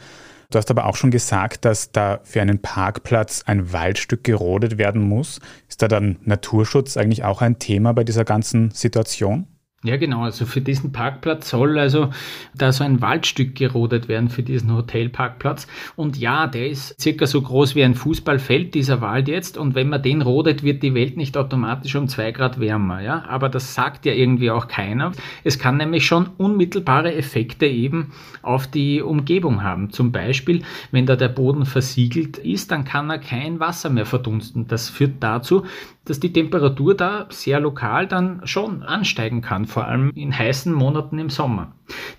Du 0.50 0.58
hast 0.58 0.72
aber 0.72 0.86
auch 0.86 0.96
schon 0.96 1.12
gesagt, 1.12 1.66
dass 1.66 1.92
da 1.92 2.22
für 2.24 2.42
einen 2.42 2.60
Parkplatz 2.60 3.44
ein 3.46 3.74
Waldstück 3.74 4.24
gerodet 4.24 4.78
werden 4.78 5.02
muss. 5.02 5.42
Ist 5.68 5.82
da 5.82 5.88
dann 5.88 6.20
Naturschutz 6.24 6.96
eigentlich 6.96 7.24
auch 7.24 7.42
ein 7.42 7.60
Thema 7.60 7.94
bei 7.94 8.04
dieser 8.04 8.24
ganzen 8.24 8.72
Situation? 8.72 9.48
Ja, 9.84 9.96
genau. 9.98 10.24
Also 10.24 10.48
für 10.48 10.60
diesen 10.60 10.92
Parkplatz 10.92 11.50
soll 11.52 11.78
also 11.78 12.10
da 12.56 12.72
so 12.72 12.84
ein 12.84 13.00
Waldstück 13.00 13.54
gerodet 13.54 14.08
werden 14.08 14.28
für 14.30 14.42
diesen 14.42 14.74
Hotelparkplatz. 14.74 15.68
Und 15.96 16.18
ja, 16.18 16.48
der 16.48 16.68
ist 16.68 17.00
circa 17.00 17.28
so 17.28 17.40
groß 17.40 17.76
wie 17.76 17.84
ein 17.84 17.94
Fußballfeld, 17.94 18.74
dieser 18.74 19.02
Wald 19.02 19.28
jetzt. 19.28 19.56
Und 19.56 19.76
wenn 19.76 19.90
man 19.90 20.02
den 20.02 20.24
rodet, 20.24 20.64
wird 20.64 20.82
die 20.82 20.96
Welt 20.96 21.16
nicht 21.16 21.38
automatisch 21.38 21.96
um 21.96 22.08
zwei 22.08 22.32
Grad 22.32 22.60
wärmer. 22.60 23.02
Ja, 23.02 23.26
aber 23.30 23.50
das 23.50 23.76
sagt 23.76 24.08
ja 24.08 24.14
irgendwie 24.14 24.50
auch 24.50 24.68
keiner. 24.68 25.12
Es 25.44 25.60
kann 25.60 25.78
nämlich 25.78 26.08
schon 26.08 26.32
unmittelbare 26.38 27.14
Effekte 27.14 27.68
eben 27.68 28.14
auf 28.42 28.66
die 28.66 29.04
Umgebung 29.04 29.62
haben. 29.62 29.92
Zum 29.92 30.12
Beispiel, 30.12 30.64
wenn 30.90 31.06
da 31.06 31.16
der 31.16 31.30
Boden 31.30 31.68
versiegelt 31.68 32.40
ist, 32.40 32.72
dann 32.72 32.84
kann 32.84 33.12
er 33.12 33.20
kein 33.20 33.60
Wasser 33.60 33.92
mehr 33.92 34.08
verdunsten. 34.08 34.68
Das 34.68 34.90
führt 34.90 35.18
dazu, 35.20 35.66
dass 36.08 36.20
die 36.20 36.32
Temperatur 36.32 36.96
da 36.96 37.28
sehr 37.30 37.60
lokal 37.60 38.08
dann 38.08 38.42
schon 38.46 38.84
ansteigen 38.84 39.42
kann, 39.42 39.66
vor 39.66 39.86
allem 39.86 40.12
in 40.16 40.38
heißen 40.38 40.74
Monaten 40.74 41.20
im 41.20 41.30
Sommer. 41.30 41.74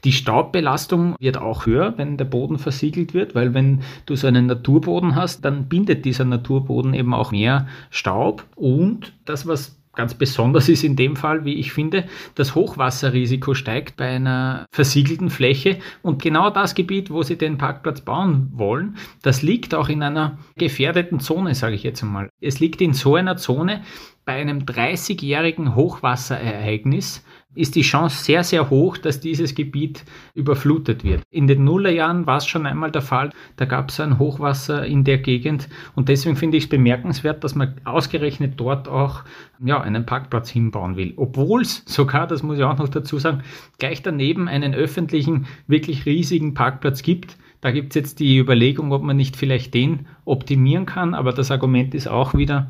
Die 0.04 0.12
Staubbelastung 0.12 1.16
wird 1.18 1.38
auch 1.38 1.66
höher, 1.66 1.94
wenn 1.96 2.16
der 2.16 2.24
Boden 2.24 2.58
versiegelt 2.58 3.14
wird, 3.14 3.34
weil 3.34 3.54
wenn 3.54 3.80
du 4.06 4.16
so 4.16 4.26
einen 4.26 4.46
Naturboden 4.46 5.14
hast, 5.14 5.44
dann 5.44 5.68
bindet 5.68 6.04
dieser 6.04 6.24
Naturboden 6.24 6.94
eben 6.94 7.14
auch 7.14 7.32
mehr 7.32 7.66
Staub 7.90 8.44
und 8.56 9.12
das, 9.24 9.46
was 9.46 9.77
Ganz 9.98 10.14
besonders 10.14 10.68
ist 10.68 10.84
in 10.84 10.94
dem 10.94 11.16
Fall, 11.16 11.44
wie 11.44 11.54
ich 11.54 11.72
finde, 11.72 12.04
das 12.36 12.54
Hochwasserrisiko 12.54 13.54
steigt 13.54 13.96
bei 13.96 14.06
einer 14.06 14.64
versiegelten 14.70 15.28
Fläche. 15.28 15.80
Und 16.02 16.22
genau 16.22 16.50
das 16.50 16.76
Gebiet, 16.76 17.10
wo 17.10 17.24
Sie 17.24 17.36
den 17.36 17.58
Parkplatz 17.58 18.02
bauen 18.02 18.48
wollen, 18.52 18.96
das 19.22 19.42
liegt 19.42 19.74
auch 19.74 19.88
in 19.88 20.04
einer 20.04 20.38
gefährdeten 20.56 21.18
Zone, 21.18 21.56
sage 21.56 21.74
ich 21.74 21.82
jetzt 21.82 22.04
einmal. 22.04 22.30
Es 22.40 22.60
liegt 22.60 22.80
in 22.80 22.92
so 22.92 23.16
einer 23.16 23.38
Zone 23.38 23.82
bei 24.28 24.42
einem 24.42 24.58
30-jährigen 24.58 25.74
Hochwasserereignis 25.74 27.24
ist 27.54 27.76
die 27.76 27.80
Chance 27.80 28.24
sehr, 28.24 28.44
sehr 28.44 28.68
hoch, 28.68 28.98
dass 28.98 29.20
dieses 29.20 29.54
Gebiet 29.54 30.04
überflutet 30.34 31.02
wird. 31.02 31.22
In 31.30 31.46
den 31.46 31.64
Nullerjahren 31.64 32.26
war 32.26 32.36
es 32.36 32.46
schon 32.46 32.66
einmal 32.66 32.90
der 32.90 33.00
Fall, 33.00 33.30
da 33.56 33.64
gab 33.64 33.88
es 33.88 33.98
ein 34.00 34.18
Hochwasser 34.18 34.84
in 34.84 35.02
der 35.02 35.16
Gegend 35.16 35.70
und 35.94 36.10
deswegen 36.10 36.36
finde 36.36 36.58
ich 36.58 36.64
es 36.64 36.68
bemerkenswert, 36.68 37.42
dass 37.42 37.54
man 37.54 37.80
ausgerechnet 37.84 38.60
dort 38.60 38.86
auch 38.86 39.22
ja, 39.64 39.80
einen 39.80 40.04
Parkplatz 40.04 40.50
hinbauen 40.50 40.96
will. 40.96 41.14
Obwohl 41.16 41.62
es 41.62 41.82
sogar, 41.86 42.26
das 42.26 42.42
muss 42.42 42.58
ich 42.58 42.64
auch 42.64 42.76
noch 42.76 42.90
dazu 42.90 43.18
sagen, 43.18 43.44
gleich 43.78 44.02
daneben 44.02 44.46
einen 44.46 44.74
öffentlichen, 44.74 45.46
wirklich 45.68 46.04
riesigen 46.04 46.52
Parkplatz 46.52 47.00
gibt. 47.00 47.38
Da 47.62 47.70
gibt 47.70 47.92
es 47.92 47.94
jetzt 47.94 48.20
die 48.20 48.36
Überlegung, 48.36 48.92
ob 48.92 49.02
man 49.02 49.16
nicht 49.16 49.38
vielleicht 49.38 49.72
den 49.72 50.06
optimieren 50.26 50.84
kann, 50.84 51.14
aber 51.14 51.32
das 51.32 51.50
Argument 51.50 51.94
ist 51.94 52.08
auch 52.08 52.34
wieder, 52.34 52.68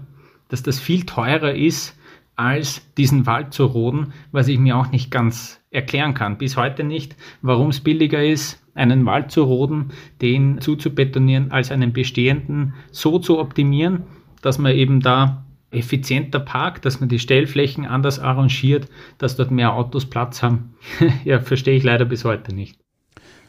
dass 0.48 0.62
das 0.62 0.78
viel 0.78 1.04
teurer 1.04 1.54
ist, 1.54 1.96
als 2.36 2.82
diesen 2.96 3.26
Wald 3.26 3.52
zu 3.52 3.64
roden, 3.64 4.12
was 4.30 4.48
ich 4.48 4.58
mir 4.58 4.76
auch 4.76 4.92
nicht 4.92 5.10
ganz 5.10 5.60
erklären 5.70 6.14
kann. 6.14 6.38
Bis 6.38 6.56
heute 6.56 6.84
nicht, 6.84 7.16
warum 7.42 7.70
es 7.70 7.80
billiger 7.80 8.24
ist, 8.24 8.62
einen 8.74 9.04
Wald 9.06 9.32
zu 9.32 9.42
roden, 9.42 9.90
den 10.22 10.60
zuzubetonieren, 10.60 11.50
als 11.50 11.72
einen 11.72 11.92
bestehenden 11.92 12.74
so 12.92 13.18
zu 13.18 13.38
optimieren, 13.38 14.04
dass 14.40 14.58
man 14.58 14.72
eben 14.72 15.00
da 15.00 15.44
effizienter 15.70 16.40
parkt, 16.40 16.84
dass 16.84 17.00
man 17.00 17.08
die 17.08 17.18
Stellflächen 17.18 17.84
anders 17.84 18.18
arrangiert, 18.18 18.88
dass 19.18 19.36
dort 19.36 19.50
mehr 19.50 19.74
Autos 19.74 20.06
Platz 20.06 20.42
haben. 20.42 20.74
ja, 21.24 21.40
verstehe 21.40 21.76
ich 21.76 21.82
leider 21.82 22.04
bis 22.04 22.24
heute 22.24 22.54
nicht. 22.54 22.78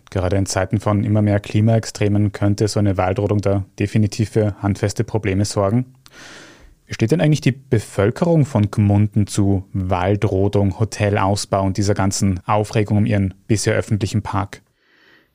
Gerade 0.10 0.38
in 0.38 0.48
Zeiten 0.48 0.79
von 0.79 1.03
immer 1.03 1.22
mehr 1.22 1.39
Klimaextremen 1.39 2.32
könnte 2.32 2.68
so 2.68 2.79
eine 2.79 2.98
Waldrodung 2.98 3.39
da 3.39 3.65
definitiv 3.77 4.32
für 4.32 4.56
handfeste 4.62 5.03
Probleme 5.03 5.46
sorgen. 5.46 5.94
Steht 6.89 7.12
denn 7.12 7.22
eigentlich 7.22 7.41
die 7.41 7.51
Bevölkerung 7.51 8.46
von 8.46 8.72
Gmunden 8.72 9.27
zu 9.27 9.65
Waldrodung, 9.74 10.79
Hotelausbau 10.79 11.63
und 11.63 11.77
dieser 11.77 11.93
ganzen 11.93 12.39
Aufregung 12.48 12.98
um 12.98 13.05
ihren 13.05 13.36
bisher 13.48 13.75
öffentlichen 13.75 14.24
Park? 14.24 14.62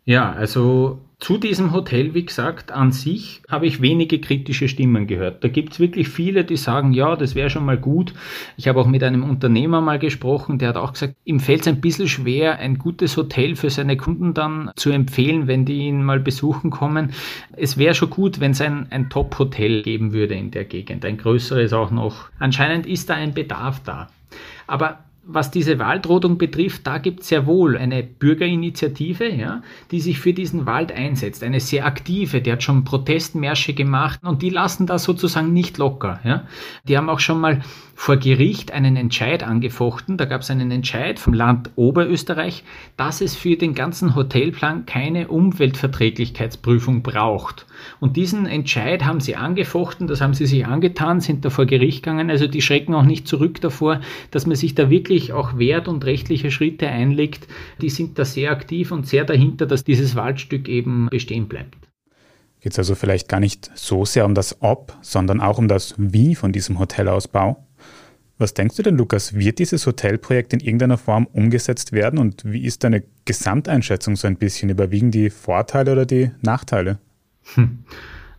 Ja, 0.04 0.32
also 0.32 0.99
zu 1.25 1.38
diesem 1.38 1.73
Hotel, 1.73 2.12
wie 2.12 2.26
gesagt, 2.26 2.71
an 2.71 2.93
sich 2.93 3.40
habe 3.50 3.64
ich 3.64 3.81
wenige 3.81 4.21
kritische 4.21 4.69
Stimmen 4.69 5.07
gehört. 5.07 5.43
Da 5.43 5.49
gibt 5.49 5.73
es 5.73 5.81
wirklich 5.81 6.11
viele, 6.11 6.45
die 6.45 6.59
sagen, 6.59 6.93
ja, 6.93 7.16
das 7.16 7.35
wäre 7.35 7.49
schon 7.49 7.64
mal 7.64 7.78
gut. 7.78 8.12
Ich 8.59 8.69
habe 8.69 8.78
auch 8.78 8.87
mit 8.87 9.02
einem 9.02 9.25
Unternehmer 9.25 9.81
mal 9.81 9.99
gesprochen, 9.99 10.59
der 10.59 10.69
hat 10.69 10.76
auch 10.76 10.93
gesagt, 10.93 11.14
ihm 11.25 11.40
fällt 11.40 11.62
es 11.62 11.69
ein 11.69 11.81
bisschen 11.81 12.09
schwer, 12.09 12.59
ein 12.59 12.76
gutes 12.76 13.16
Hotel 13.16 13.57
für 13.57 13.71
seine 13.71 13.97
Kunden 13.97 14.35
dann 14.35 14.71
zu 14.76 14.90
empfehlen, 14.90 15.47
wenn 15.47 15.64
die 15.64 15.87
ihn 15.87 16.04
mal 16.04 16.21
besuchen 16.21 16.69
kommen. 16.69 17.14
Es 17.57 17.78
wäre 17.78 17.95
schon 17.95 18.11
gut, 18.11 18.40
wenn 18.40 18.50
es 18.50 18.61
ein, 18.61 18.88
ein 18.90 19.09
Top-Hotel 19.09 19.81
geben 19.81 20.12
würde 20.12 20.35
in 20.35 20.50
der 20.50 20.66
Gegend, 20.66 21.07
ein 21.07 21.16
größeres 21.16 21.73
auch 21.73 21.90
noch. 21.90 22.28
Anscheinend 22.38 22.85
ist 22.85 23.09
da 23.09 23.14
ein 23.14 23.33
Bedarf 23.33 23.81
da. 23.83 24.09
Aber 24.66 24.99
was 25.26 25.50
diese 25.50 25.78
Waldrodung 25.78 26.38
betrifft, 26.38 26.87
da 26.87 26.99
gibt 26.99 27.21
es 27.21 27.28
sehr 27.28 27.47
wohl 27.47 27.76
eine 27.76 28.02
Bürgerinitiative, 28.02 29.28
ja, 29.28 29.62
die 29.90 30.00
sich 30.00 30.19
für 30.19 30.33
diesen 30.33 30.66
Wald 30.66 30.93
einsetzt. 30.93 31.43
Eine 31.43 31.61
sehr 31.61 31.87
aktive, 31.87 32.40
die 32.40 32.52
hat 32.52 32.62
schon 32.62 32.85
Protestmärsche 32.85 33.75
gemacht 33.75 34.21
und 34.23 34.43
die 34.43 34.50
lassen 34.50 34.87
da 34.87 34.99
sozusagen 34.99 35.52
nicht 35.52 35.78
locker. 35.78 36.21
Ja. 36.25 36.45
Die 36.87 36.97
haben 36.97 37.09
auch 37.09 37.21
schon 37.21 37.40
mal 37.40 37.62
vor 37.95 38.16
Gericht 38.16 38.73
einen 38.73 38.97
Entscheid 38.97 39.43
angefochten. 39.43 40.16
Da 40.16 40.25
gab 40.26 40.43
es 40.43 40.50
einen 40.50 40.71
Entscheid 40.71 41.19
vom 41.19 41.33
Land 41.33 41.71
Oberösterreich, 41.76 42.64
dass 42.97 43.21
es 43.21 43.35
für 43.35 43.57
den 43.57 43.75
ganzen 43.75 44.14
Hotelplan 44.14 44.85
keine 44.87 45.28
Umweltverträglichkeitsprüfung 45.28 47.02
braucht. 47.02 47.66
Und 48.00 48.17
diesen 48.17 48.47
Entscheid 48.47 49.05
haben 49.05 49.21
sie 49.21 49.37
angefochten, 49.37 50.07
das 50.07 50.21
haben 50.21 50.35
sie 50.35 50.47
sich 50.47 50.67
angetan, 50.67 51.21
sind 51.21 51.45
da 51.45 51.50
vor 51.50 51.67
Gericht 51.67 52.03
gegangen. 52.03 52.31
Also 52.31 52.47
die 52.47 52.62
schrecken 52.62 52.95
auch 52.95 53.05
nicht 53.05 53.29
zurück 53.29 53.61
davor, 53.61 54.00
dass 54.31 54.47
man 54.47 54.57
sich 54.57 54.75
da 54.75 54.91
wirklich 54.91 55.33
auch 55.33 55.59
wert 55.59 55.88
und 55.88 56.05
rechtliche 56.05 56.50
Schritte 56.50 56.88
einlegt. 56.88 57.47
Die 57.81 57.91
sind 57.91 58.19
da 58.19 58.25
sehr 58.25 58.50
aktiv 58.50 58.93
und 58.93 59.07
sehr 59.07 59.25
dahinter, 59.25 59.67
dass 59.67 59.85
dieses 59.85 60.17
Waldstück 60.17 60.69
eben 60.69 61.09
bestehen 61.11 61.49
bleibt. 61.49 61.76
Geht 62.61 62.73
es 62.73 62.79
also 62.79 62.95
vielleicht 62.95 63.29
gar 63.29 63.41
nicht 63.41 63.71
so 63.75 64.07
sehr 64.07 64.25
um 64.25 64.35
das 64.35 64.62
Ob, 64.62 64.97
sondern 65.03 65.41
auch 65.41 65.59
um 65.59 65.69
das 65.69 65.95
Wie 65.99 66.35
von 66.35 66.50
diesem 66.50 66.79
Hotelausbau? 66.79 67.62
Was 68.38 68.55
denkst 68.55 68.76
du 68.76 68.83
denn, 68.83 68.97
Lukas? 68.97 69.35
Wird 69.35 69.59
dieses 69.59 69.87
Hotelprojekt 69.87 70.53
in 70.53 70.61
irgendeiner 70.61 70.99
Form 70.99 71.26
umgesetzt 71.26 71.93
werden 71.93 72.19
und 72.19 72.43
wie 72.45 72.64
ist 72.64 72.83
deine 72.83 73.05
Gesamteinschätzung 73.26 74.17
so 74.17 74.26
ein 74.26 74.37
bisschen? 74.37 74.71
Überwiegen 74.71 75.12
die 75.12 75.31
Vorteile 75.31 75.93
oder 75.93 76.05
die 76.05 76.33
Nachteile? 76.43 76.99
Hm. 77.54 77.84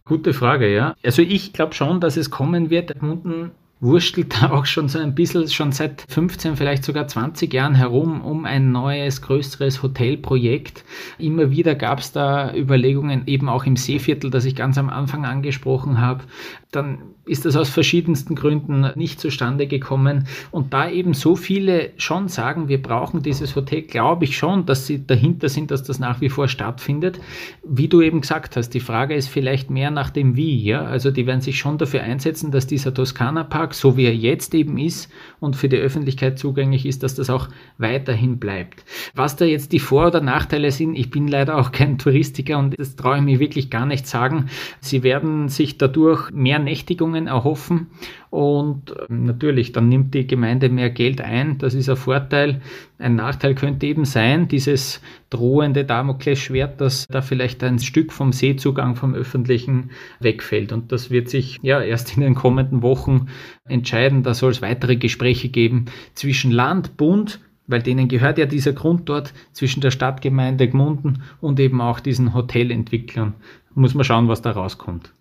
Gute 0.03 0.33
Frage, 0.33 0.71
ja. 0.73 0.95
Also 1.03 1.21
ich 1.21 1.53
glaube 1.53 1.73
schon, 1.73 1.99
dass 1.99 2.17
es 2.17 2.29
kommen 2.29 2.69
wird. 2.69 3.01
Munden 3.01 3.51
wurstelt 3.81 4.41
da 4.41 4.51
auch 4.51 4.65
schon 4.65 4.87
so 4.87 4.99
ein 4.99 5.15
bisschen, 5.15 5.47
schon 5.49 5.71
seit 5.71 6.05
15, 6.07 6.55
vielleicht 6.55 6.83
sogar 6.83 7.07
20 7.07 7.53
Jahren 7.53 7.75
herum 7.75 8.21
um 8.21 8.45
ein 8.45 8.71
neues, 8.71 9.21
größeres 9.21 9.83
Hotelprojekt. 9.83 10.83
Immer 11.17 11.51
wieder 11.51 11.75
gab 11.75 11.99
es 11.99 12.11
da 12.11 12.53
Überlegungen, 12.53 13.23
eben 13.27 13.49
auch 13.49 13.65
im 13.65 13.75
Seeviertel, 13.75 14.29
das 14.29 14.45
ich 14.45 14.55
ganz 14.55 14.77
am 14.77 14.89
Anfang 14.89 15.25
angesprochen 15.25 15.99
habe. 15.99 16.23
Dann 16.71 16.99
ist 17.25 17.45
das 17.45 17.55
aus 17.55 17.69
verschiedensten 17.69 18.35
Gründen 18.35 18.91
nicht 18.95 19.19
zustande 19.19 19.67
gekommen. 19.67 20.27
Und 20.51 20.73
da 20.73 20.89
eben 20.89 21.13
so 21.13 21.35
viele 21.35 21.91
schon 21.97 22.27
sagen, 22.27 22.67
wir 22.67 22.81
brauchen 22.81 23.23
dieses 23.23 23.55
Hotel, 23.55 23.81
glaube 23.81 24.25
ich 24.25 24.37
schon, 24.37 24.65
dass 24.65 24.85
sie 24.85 25.05
dahinter 25.05 25.49
sind, 25.49 25.71
dass 25.71 25.83
das 25.83 25.99
nach 25.99 26.21
wie 26.21 26.29
vor 26.29 26.47
stattfindet. 26.47 27.19
Wie 27.63 27.87
du 27.87 28.01
eben 28.01 28.21
gesagt 28.21 28.55
hast, 28.55 28.69
die 28.69 28.79
Frage 28.79 29.15
ist 29.15 29.27
vielleicht 29.27 29.69
mehr 29.69 29.89
nach 29.89 30.09
dem 30.09 30.35
Wie. 30.35 30.63
Ja? 30.63 30.85
Also 30.85 31.11
die 31.11 31.25
werden 31.25 31.41
sich 31.41 31.57
schon 31.57 31.77
dafür 31.77 32.03
einsetzen, 32.03 32.51
dass 32.51 32.67
dieser 32.67 32.93
Toskana-Park, 32.93 33.64
so 33.73 33.97
wie 33.97 34.05
er 34.05 34.15
jetzt 34.15 34.53
eben 34.53 34.77
ist 34.77 35.11
und 35.39 35.55
für 35.55 35.69
die 35.69 35.77
Öffentlichkeit 35.77 36.37
zugänglich 36.39 36.85
ist, 36.85 37.03
dass 37.03 37.15
das 37.15 37.29
auch 37.29 37.49
weiterhin 37.77 38.39
bleibt. 38.39 38.85
Was 39.13 39.35
da 39.35 39.45
jetzt 39.45 39.71
die 39.71 39.79
Vor- 39.79 40.07
oder 40.07 40.21
Nachteile 40.21 40.71
sind, 40.71 40.95
ich 40.95 41.09
bin 41.09 41.27
leider 41.27 41.57
auch 41.57 41.71
kein 41.71 41.97
Touristiker 41.97 42.57
und 42.57 42.79
das 42.79 42.95
traue 42.95 43.17
ich 43.17 43.23
mir 43.23 43.39
wirklich 43.39 43.69
gar 43.69 43.85
nicht 43.85 44.07
sagen. 44.07 44.49
Sie 44.79 45.03
werden 45.03 45.49
sich 45.49 45.77
dadurch 45.77 46.31
mehr 46.31 46.59
Nächtigungen 46.59 47.27
erhoffen. 47.27 47.87
Und 48.35 48.93
ähm, 49.09 49.23
natürlich, 49.23 49.71
dann 49.71 49.87
nimmt 49.87 50.13
die 50.13 50.27
Gemeinde 50.27 50.67
mehr 50.67 50.89
Geld 50.89 51.21
ein. 51.21 51.57
Das 51.57 51.73
ist 51.73 51.89
ein 51.89 51.95
Vorteil. 51.95 52.59
Ein 52.99 53.15
Nachteil 53.15 53.55
könnte 53.55 53.85
eben 53.85 54.03
sein, 54.03 54.49
dieses 54.49 54.99
drohende 55.29 55.85
Damoklesschwert, 55.85 56.81
dass 56.81 57.07
da 57.07 57.21
vielleicht 57.21 57.63
ein 57.63 57.79
Stück 57.79 58.11
vom 58.11 58.33
Seezugang 58.33 58.97
vom 58.97 59.13
öffentlichen 59.13 59.91
wegfällt. 60.19 60.73
Und 60.73 60.91
das 60.91 61.11
wird 61.11 61.29
sich 61.29 61.59
ja 61.61 61.79
erst 61.79 62.17
in 62.17 62.23
den 62.23 62.35
kommenden 62.35 62.81
Wochen 62.81 63.27
entscheiden. 63.69 64.21
Da 64.23 64.33
soll 64.33 64.51
es 64.51 64.61
weitere 64.61 64.97
Gespräche 64.97 65.47
geben 65.47 65.85
zwischen 66.13 66.51
Land, 66.51 66.97
Bund, 66.97 67.39
weil 67.67 67.83
denen 67.83 68.09
gehört 68.09 68.37
ja 68.37 68.47
dieser 68.47 68.73
Grund 68.73 69.07
dort 69.07 69.33
zwischen 69.53 69.79
der 69.79 69.91
Stadtgemeinde 69.91 70.67
Gmunden 70.67 71.23
und 71.39 71.57
eben 71.61 71.79
auch 71.79 72.01
diesen 72.01 72.33
Hotelentwicklern. 72.33 73.35
Muss 73.75 73.93
man 73.93 74.03
schauen, 74.03 74.27
was 74.27 74.41
da 74.41 74.51
rauskommt 74.51 75.13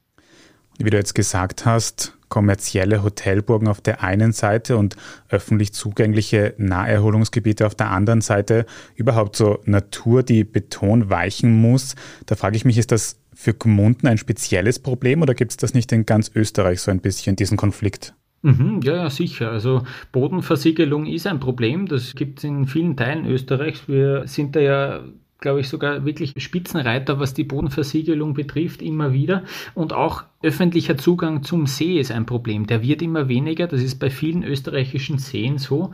wie 0.78 0.90
du 0.90 0.96
jetzt 0.96 1.14
gesagt 1.14 1.66
hast, 1.66 2.16
kommerzielle 2.28 3.02
Hotelburgen 3.02 3.68
auf 3.68 3.80
der 3.80 4.02
einen 4.02 4.32
Seite 4.32 4.76
und 4.76 4.96
öffentlich 5.28 5.72
zugängliche 5.72 6.54
Naherholungsgebiete 6.58 7.66
auf 7.66 7.74
der 7.74 7.90
anderen 7.90 8.22
Seite, 8.22 8.66
überhaupt 8.96 9.36
so 9.36 9.60
Natur, 9.66 10.22
die 10.22 10.42
Beton 10.42 11.10
weichen 11.10 11.60
muss. 11.60 11.94
Da 12.26 12.34
frage 12.34 12.56
ich 12.56 12.64
mich, 12.64 12.78
ist 12.78 12.90
das 12.90 13.20
für 13.32 13.54
Gmunden 13.54 14.08
ein 14.08 14.18
spezielles 14.18 14.78
Problem 14.78 15.22
oder 15.22 15.34
gibt 15.34 15.52
es 15.52 15.56
das 15.56 15.74
nicht 15.74 15.92
in 15.92 16.06
ganz 16.06 16.30
Österreich 16.34 16.80
so 16.80 16.90
ein 16.90 17.00
bisschen, 17.00 17.36
diesen 17.36 17.56
Konflikt? 17.56 18.14
Mhm, 18.42 18.80
ja, 18.82 18.96
ja, 18.96 19.10
sicher. 19.10 19.50
Also 19.50 19.84
Bodenversiegelung 20.12 21.06
ist 21.06 21.26
ein 21.26 21.40
Problem. 21.40 21.86
Das 21.86 22.14
gibt 22.14 22.40
es 22.40 22.44
in 22.44 22.66
vielen 22.66 22.96
Teilen 22.96 23.26
Österreichs. 23.26 23.88
Wir 23.88 24.26
sind 24.26 24.54
da 24.54 24.60
ja 24.60 25.04
glaube 25.44 25.60
ich, 25.60 25.68
sogar 25.68 26.06
wirklich 26.06 26.32
Spitzenreiter, 26.38 27.20
was 27.20 27.34
die 27.34 27.44
Bodenversiegelung 27.44 28.32
betrifft, 28.32 28.80
immer 28.80 29.12
wieder. 29.12 29.44
Und 29.74 29.92
auch 29.92 30.24
öffentlicher 30.44 30.96
Zugang 30.96 31.42
zum 31.42 31.66
See 31.66 31.98
ist 31.98 32.12
ein 32.12 32.26
Problem. 32.26 32.66
Der 32.66 32.82
wird 32.82 33.02
immer 33.02 33.28
weniger. 33.28 33.66
Das 33.66 33.82
ist 33.82 33.98
bei 33.98 34.10
vielen 34.10 34.44
österreichischen 34.44 35.18
Seen 35.18 35.58
so. 35.58 35.92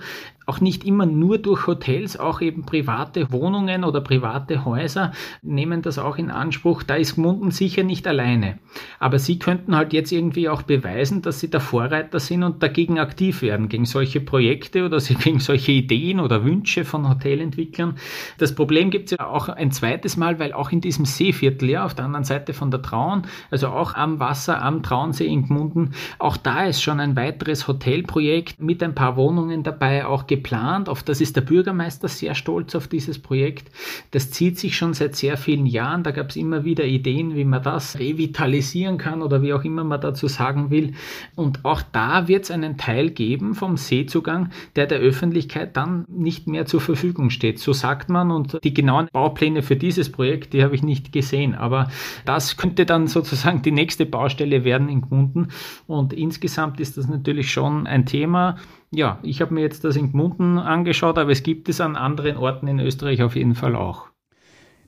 Auch 0.51 0.61
nicht 0.61 0.85
immer 0.85 1.07
nur 1.07 1.39
durch 1.39 1.69
Hotels, 1.69 2.19
auch 2.19 2.41
eben 2.41 2.65
private 2.65 3.31
Wohnungen 3.31 3.85
oder 3.85 4.01
private 4.01 4.65
Häuser 4.65 5.13
nehmen 5.43 5.81
das 5.81 5.97
auch 5.97 6.19
in 6.19 6.29
Anspruch. 6.29 6.83
Da 6.83 6.97
ist 6.97 7.15
Gmunden 7.15 7.53
sicher 7.53 7.85
nicht 7.85 8.05
alleine. 8.09 8.59
Aber 8.99 9.21
sie 9.21 9.39
könnten 9.39 9.77
halt 9.77 9.93
jetzt 9.93 10.11
irgendwie 10.11 10.49
auch 10.49 10.63
beweisen, 10.63 11.23
dass 11.23 11.39
sie 11.39 11.51
der 11.51 11.61
Vorreiter 11.61 12.19
sind 12.19 12.43
und 12.43 12.65
dagegen 12.65 12.99
aktiv 12.99 13.43
werden, 13.43 13.69
gegen 13.69 13.85
solche 13.85 14.21
Projekte 14.21 14.85
oder 14.85 14.99
gegen 15.23 15.39
solche 15.39 15.71
Ideen 15.71 16.19
oder 16.19 16.45
Wünsche 16.45 16.85
von 16.85 17.09
Hotelentwicklern. 17.09 17.95
Das 18.39 18.53
Problem 18.53 18.91
gibt 18.91 19.13
es 19.13 19.19
ja 19.19 19.29
auch 19.29 19.49
ein 19.49 19.71
zweites 19.71 20.17
Mal, 20.17 20.41
weil 20.41 20.53
auch 20.53 20.73
in 20.73 20.81
diesem 20.81 21.05
Seeviertel, 21.05 21.71
ja, 21.71 21.85
auf 21.85 21.95
der 21.95 22.07
anderen 22.07 22.25
Seite 22.25 22.55
von 22.55 22.73
der 22.73 22.83
Traun, 22.83 23.23
also 23.53 23.69
auch 23.69 23.95
am 23.95 24.19
Wasser, 24.19 24.40
Wasser 24.41 24.63
am 24.63 24.83
Traunsee 24.83 25.27
in 25.27 25.47
Gmunden. 25.47 25.91
Auch 26.19 26.39
da 26.39 26.65
ist 26.65 26.83
schon 26.83 26.99
ein 26.99 27.15
weiteres 27.15 27.69
Hotelprojekt 27.69 28.59
mit 28.59 28.83
ein 28.83 28.95
paar 28.95 29.17
Wohnungen 29.17 29.63
dabei 29.63 30.07
auch 30.07 30.27
geplant. 30.27 30.89
Auf 30.89 31.03
das 31.03 31.21
ist 31.21 31.37
der 31.37 31.43
Bürgermeister 31.43 32.09
sehr 32.09 32.35
stolz 32.35 32.75
auf 32.75 32.89
dieses 32.89 33.19
Projekt. 33.19 33.71
Das 34.13 34.31
zieht 34.31 34.59
sich 34.59 34.79
schon 34.79 34.95
seit 34.95 35.15
sehr 35.15 35.37
vielen 35.37 35.67
Jahren. 35.67 36.05
Da 36.05 36.11
gab 36.11 36.31
es 36.31 36.37
immer 36.37 36.65
wieder 36.65 36.87
Ideen, 36.87 37.37
wie 37.37 37.45
man 37.45 37.63
das 37.63 37.99
revitalisieren 37.99 38.97
kann 38.97 39.21
oder 39.21 39.43
wie 39.43 39.53
auch 39.53 39.63
immer 39.63 39.85
man 39.85 40.01
dazu 40.01 40.27
sagen 40.27 40.71
will. 40.71 40.95
Und 41.37 41.67
auch 41.67 41.83
da 41.93 42.27
wird 42.27 42.45
es 42.45 42.51
einen 42.51 42.79
Teil 42.79 43.11
geben 43.11 43.55
vom 43.55 43.77
Seezugang, 43.77 44.49
der 44.75 44.87
der 44.87 45.01
Öffentlichkeit 45.01 45.77
dann 45.77 46.07
nicht 46.09 46.47
mehr 46.47 46.65
zur 46.65 46.81
Verfügung 46.81 47.29
steht. 47.29 47.59
So 47.59 47.75
sagt 47.75 48.09
man. 48.09 48.31
Und 48.31 48.59
die 48.65 48.73
genauen 48.73 49.09
Baupläne 49.13 49.63
für 49.63 49.77
dieses 49.77 50.11
Projekt, 50.11 50.55
die 50.55 50.63
habe 50.63 50.75
ich 50.75 50.83
nicht 50.83 51.13
gesehen. 51.13 51.55
Aber 51.55 51.91
das 52.25 52.57
könnte 52.57 52.87
dann 52.87 53.07
sozusagen 53.07 53.61
die 53.61 53.73
nächste 53.73 54.07
Baustelle 54.07 54.30
Baustelle 54.31 54.65
werden 54.65 54.89
in 54.89 55.03
Gmunden. 55.03 55.49
Und 55.87 56.13
insgesamt 56.13 56.81
ist 56.81 56.97
das 56.97 57.09
natürlich 57.09 57.51
schon 57.51 57.87
ein 57.87 58.07
Thema. 58.07 58.57
Ja, 58.91 59.19
ich 59.23 59.41
habe 59.41 59.55
mir 59.55 59.61
jetzt 59.61 59.85
das 59.85 59.97
in 59.97 60.13
Gmunden 60.13 60.59
angeschaut, 60.59 61.19
aber 61.19 61.31
es 61.31 61.43
gibt 61.43 61.69
es 61.69 61.81
an 61.81 61.97
anderen 61.97 62.37
Orten 62.37 62.69
in 62.69 62.81
Österreich 62.81 63.23
auf 63.23 63.37
jeden 63.37 63.55
Fall 63.55 63.77
auch. 63.77 64.07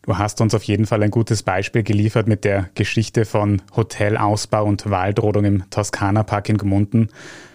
Du 0.05 0.19
hast 0.19 0.41
uns 0.41 0.55
auf 0.55 0.65
jeden 0.65 0.87
Fall 0.87 1.03
ein 1.03 1.11
gutes 1.11 1.45
Beispiel 1.45 1.85
geliefert 1.85 2.27
mit 2.27 2.45
der 2.45 2.71
Geschichte 2.75 3.25
von 3.25 3.63
Hotelausbau 3.77 4.65
und 4.65 4.91
Waldrodung 4.91 5.45
im 5.45 5.71
Toskana-Park 5.71 6.49
in 6.49 6.59
Gmunden. 6.59 7.09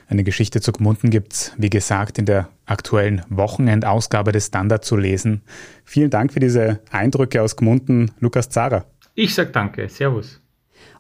Eine 0.08 0.24
Geschichte 0.24 0.62
zu 0.62 0.72
Gmunden 0.72 1.10
gibt 1.10 1.34
es, 1.34 1.54
wie 1.58 1.70
gesagt, 1.70 2.18
in 2.18 2.26
der 2.26 2.48
aktuellen 2.66 3.22
Wochenendausgabe 3.30 4.32
des 4.32 4.48
Standard 4.48 4.86
zu 4.86 4.96
lesen. 4.96 5.42
Vielen 5.84 6.10
Dank 6.10 6.32
für 6.32 6.40
diese 6.40 6.80
Eindrücke 6.90 7.42
aus 7.42 7.58
Gmunden, 7.58 8.12
Lukas 8.22 8.50
Zara. 8.50 8.86
Ich 9.16 9.36
sage 9.36 9.52
danke. 9.52 9.90
Servus. 9.90 10.42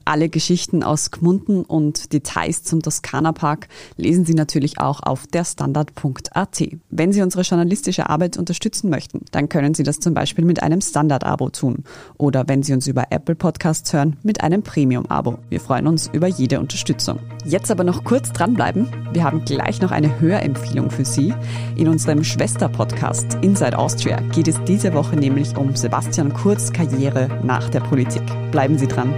Alle 0.07 0.29
Geschichten 0.29 0.83
aus 0.83 1.11
Gmunden 1.11 1.65
und 1.65 2.13
Details 2.13 2.63
zum 2.63 2.81
Toskana-Park 2.81 3.67
lesen 3.97 4.23
Sie 4.23 4.35
natürlich 4.35 4.79
auch 4.79 5.01
auf 5.03 5.27
derstandard.at. 5.27 6.63
Wenn 6.89 7.11
Sie 7.11 7.21
unsere 7.21 7.43
journalistische 7.43 8.09
Arbeit 8.09 8.37
unterstützen 8.37 8.89
möchten, 8.89 9.25
dann 9.31 9.49
können 9.49 9.73
Sie 9.73 9.83
das 9.83 9.99
zum 9.99 10.13
Beispiel 10.13 10.45
mit 10.45 10.63
einem 10.63 10.79
Standard-Abo 10.79 11.49
tun 11.49 11.83
oder 12.17 12.47
wenn 12.47 12.63
Sie 12.63 12.71
uns 12.71 12.87
über 12.87 13.07
Apple 13.09 13.35
Podcasts 13.35 13.91
hören, 13.91 14.15
mit 14.23 14.39
einem 14.39 14.63
Premium-Abo. 14.63 15.39
Wir 15.49 15.59
freuen 15.59 15.87
uns 15.87 16.09
über 16.13 16.27
jede 16.27 16.61
Unterstützung. 16.61 17.19
Jetzt 17.43 17.69
aber 17.69 17.83
noch 17.83 18.05
kurz 18.05 18.31
dranbleiben. 18.31 18.87
Wir 19.11 19.25
haben 19.25 19.43
gleich 19.43 19.81
noch 19.81 19.91
eine 19.91 20.21
Hörempfehlung 20.21 20.89
für 20.89 21.03
Sie. 21.03 21.33
In 21.75 21.89
unserem 21.89 22.23
Schwester-Podcast 22.23 23.39
Inside 23.41 23.77
Austria 23.77 24.21
geht 24.31 24.47
es 24.47 24.55
diese 24.65 24.93
Woche 24.93 25.17
nämlich 25.17 25.57
um 25.57 25.75
Sebastian 25.75 26.33
Kurz 26.33 26.71
Karriere 26.71 27.27
nach 27.43 27.67
der 27.67 27.81
Politik. 27.81 28.23
Bleiben 28.51 28.77
Sie 28.77 28.87
dran. 28.87 29.13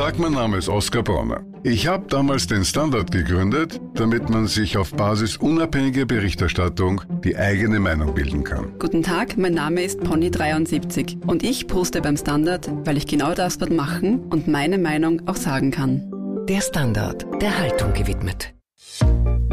Tag, 0.00 0.18
mein 0.18 0.32
Name 0.32 0.56
ist 0.56 0.70
Oskar 0.70 1.02
Bronner. 1.02 1.44
Ich 1.62 1.86
habe 1.86 2.06
damals 2.08 2.46
den 2.46 2.64
Standard 2.64 3.12
gegründet, 3.12 3.78
damit 3.92 4.30
man 4.30 4.46
sich 4.46 4.78
auf 4.78 4.94
Basis 4.94 5.36
unabhängiger 5.36 6.06
Berichterstattung 6.06 7.02
die 7.22 7.36
eigene 7.36 7.80
Meinung 7.80 8.14
bilden 8.14 8.42
kann. 8.42 8.72
Guten 8.78 9.02
Tag, 9.02 9.36
mein 9.36 9.52
Name 9.52 9.82
ist 9.82 10.00
Pony73 10.00 11.26
und 11.26 11.42
ich 11.42 11.66
poste 11.66 12.00
beim 12.00 12.16
Standard, 12.16 12.70
weil 12.86 12.96
ich 12.96 13.06
genau 13.06 13.34
das 13.34 13.58
dort 13.58 13.72
machen 13.72 14.20
und 14.30 14.48
meine 14.48 14.78
Meinung 14.78 15.28
auch 15.28 15.36
sagen 15.36 15.70
kann. 15.70 16.10
Der 16.48 16.62
Standard, 16.62 17.26
der 17.42 17.58
Haltung 17.58 17.92
gewidmet. 17.92 18.54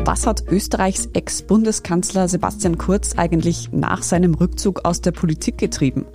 Was 0.05 0.25
hat 0.25 0.47
Österreichs 0.47 1.09
Ex-Bundeskanzler 1.11 2.29
Sebastian 2.29 2.77
Kurz 2.77 3.17
eigentlich 3.17 3.73
nach 3.73 4.01
seinem 4.01 4.33
Rückzug 4.33 4.85
aus 4.85 5.01
der 5.01 5.11
Politik 5.11 5.57
getrieben? 5.57 6.05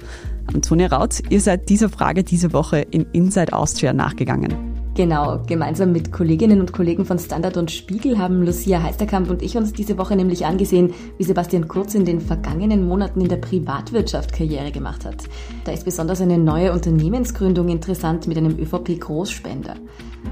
Antonia 0.55 0.89
Raut, 0.89 1.23
ihr 1.31 1.41
seid 1.41 1.69
dieser 1.69 1.89
Frage 1.89 2.25
diese 2.25 2.53
Woche 2.53 2.79
in 2.79 3.07
Inside 3.13 3.53
Austria 3.53 3.93
nachgegangen. 3.93 4.73
Genau, 4.95 5.41
gemeinsam 5.47 5.93
mit 5.93 6.13
Kolleginnen 6.13 6.61
und 6.61 6.75
Kollegen 6.75 7.07
von 7.07 7.19
Standard 7.19 7.57
und 7.57 7.71
Spiegel 7.71 8.19
haben 8.19 8.45
Lucia 8.45 8.83
Heisterkamp 8.83 9.31
und 9.31 9.41
ich 9.41 9.57
uns 9.57 9.73
diese 9.73 9.97
Woche 9.97 10.17
nämlich 10.17 10.45
angesehen, 10.45 10.93
wie 11.17 11.25
Sebastian 11.25 11.67
Kurz 11.67 11.95
in 11.95 12.05
den 12.05 12.21
vergangenen 12.21 12.87
Monaten 12.87 13.23
in 13.23 13.29
der 13.29 13.39
Privatwirtschaft 13.39 14.35
Karriere 14.35 14.71
gemacht 14.71 15.07
hat. 15.07 15.25
Da 15.65 15.73
ist 15.73 15.87
besonders 15.87 16.21
eine 16.21 16.37
neue 16.37 16.73
Unternehmensgründung 16.73 17.71
interessant 17.71 18.27
mit 18.27 18.37
einem 18.37 18.59
ÖVP-Großspender. 18.59 19.77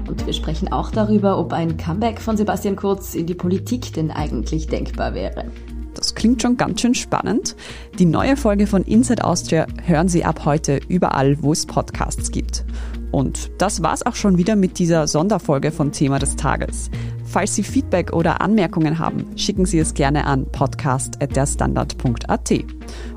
Und 0.07 0.27
wir 0.27 0.33
sprechen 0.33 0.71
auch 0.71 0.91
darüber, 0.91 1.39
ob 1.39 1.53
ein 1.53 1.77
Comeback 1.77 2.21
von 2.21 2.37
Sebastian 2.37 2.75
Kurz 2.75 3.15
in 3.15 3.25
die 3.25 3.33
Politik 3.33 3.93
denn 3.93 4.11
eigentlich 4.11 4.67
denkbar 4.67 5.15
wäre. 5.15 5.45
Das 5.95 6.15
klingt 6.15 6.41
schon 6.41 6.57
ganz 6.57 6.81
schön 6.81 6.95
spannend. 6.95 7.55
Die 7.99 8.05
neue 8.05 8.35
Folge 8.37 8.65
von 8.67 8.83
Inside 8.83 9.23
Austria 9.23 9.65
hören 9.85 10.07
Sie 10.07 10.23
ab 10.23 10.45
heute 10.45 10.79
überall, 10.87 11.41
wo 11.41 11.51
es 11.51 11.65
Podcasts 11.65 12.29
gibt. 12.31 12.63
Und 13.11 13.51
das 13.57 13.83
war's 13.83 14.05
auch 14.05 14.15
schon 14.15 14.37
wieder 14.37 14.55
mit 14.55 14.79
dieser 14.79 15.07
Sonderfolge 15.07 15.71
von 15.71 15.91
Thema 15.91 16.19
des 16.19 16.37
Tages. 16.37 16.89
Falls 17.25 17.55
Sie 17.55 17.63
Feedback 17.63 18.13
oder 18.13 18.39
Anmerkungen 18.41 18.99
haben, 18.99 19.25
schicken 19.37 19.65
Sie 19.65 19.79
es 19.79 19.93
gerne 19.93 20.25
an 20.25 20.45
podcast.derstandard.at. 20.51 22.51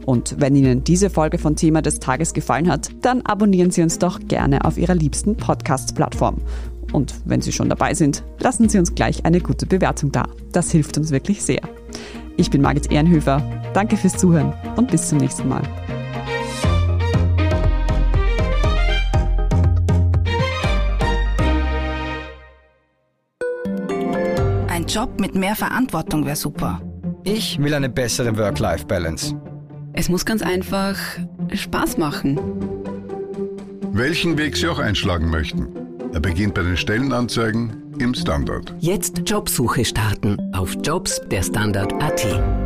Und 0.06 0.36
wenn 0.38 0.54
Ihnen 0.54 0.84
diese 0.84 1.10
Folge 1.10 1.38
von 1.38 1.56
Thema 1.56 1.82
des 1.82 1.98
Tages 1.98 2.32
gefallen 2.32 2.70
hat, 2.70 2.90
dann 3.02 3.22
abonnieren 3.22 3.72
Sie 3.72 3.82
uns 3.82 3.98
doch 3.98 4.20
gerne 4.20 4.64
auf 4.64 4.78
Ihrer 4.78 4.94
liebsten 4.94 5.36
Podcast-Plattform. 5.36 6.36
Und 6.92 7.12
wenn 7.24 7.40
Sie 7.40 7.50
schon 7.50 7.68
dabei 7.68 7.94
sind, 7.94 8.22
lassen 8.38 8.68
Sie 8.68 8.78
uns 8.78 8.94
gleich 8.94 9.24
eine 9.24 9.40
gute 9.40 9.66
Bewertung 9.66 10.12
da. 10.12 10.28
Das 10.52 10.70
hilft 10.70 10.96
uns 10.96 11.10
wirklich 11.10 11.42
sehr. 11.42 11.62
Ich 12.36 12.50
bin 12.50 12.62
Margit 12.62 12.90
Ehrenhöfer. 12.90 13.40
Danke 13.74 13.96
fürs 13.96 14.16
Zuhören 14.16 14.52
und 14.76 14.90
bis 14.90 15.08
zum 15.08 15.18
nächsten 15.18 15.48
Mal. 15.48 15.62
Ein 24.68 24.86
Job 24.86 25.20
mit 25.20 25.34
mehr 25.34 25.54
Verantwortung 25.54 26.24
wäre 26.26 26.36
super. 26.36 26.80
Ich 27.22 27.58
will 27.58 27.72
eine 27.72 27.88
bessere 27.88 28.36
Work-Life-Balance. 28.36 29.34
Es 29.92 30.08
muss 30.08 30.24
ganz 30.24 30.42
einfach 30.42 30.98
Spaß 31.52 31.98
machen. 31.98 32.38
Welchen 33.92 34.36
Weg 34.36 34.56
Sie 34.56 34.66
auch 34.68 34.80
einschlagen 34.80 35.30
möchten. 35.30 35.68
Er 36.12 36.20
beginnt 36.20 36.54
bei 36.54 36.62
den 36.62 36.76
Stellenanzeigen 36.76 37.83
im 37.98 38.14
Standard. 38.14 38.74
Jetzt 38.80 39.22
Jobsuche 39.26 39.84
starten 39.84 40.38
auf 40.54 40.76
Jobs 40.82 41.20
der 41.30 41.42
Standard.at. 41.42 42.63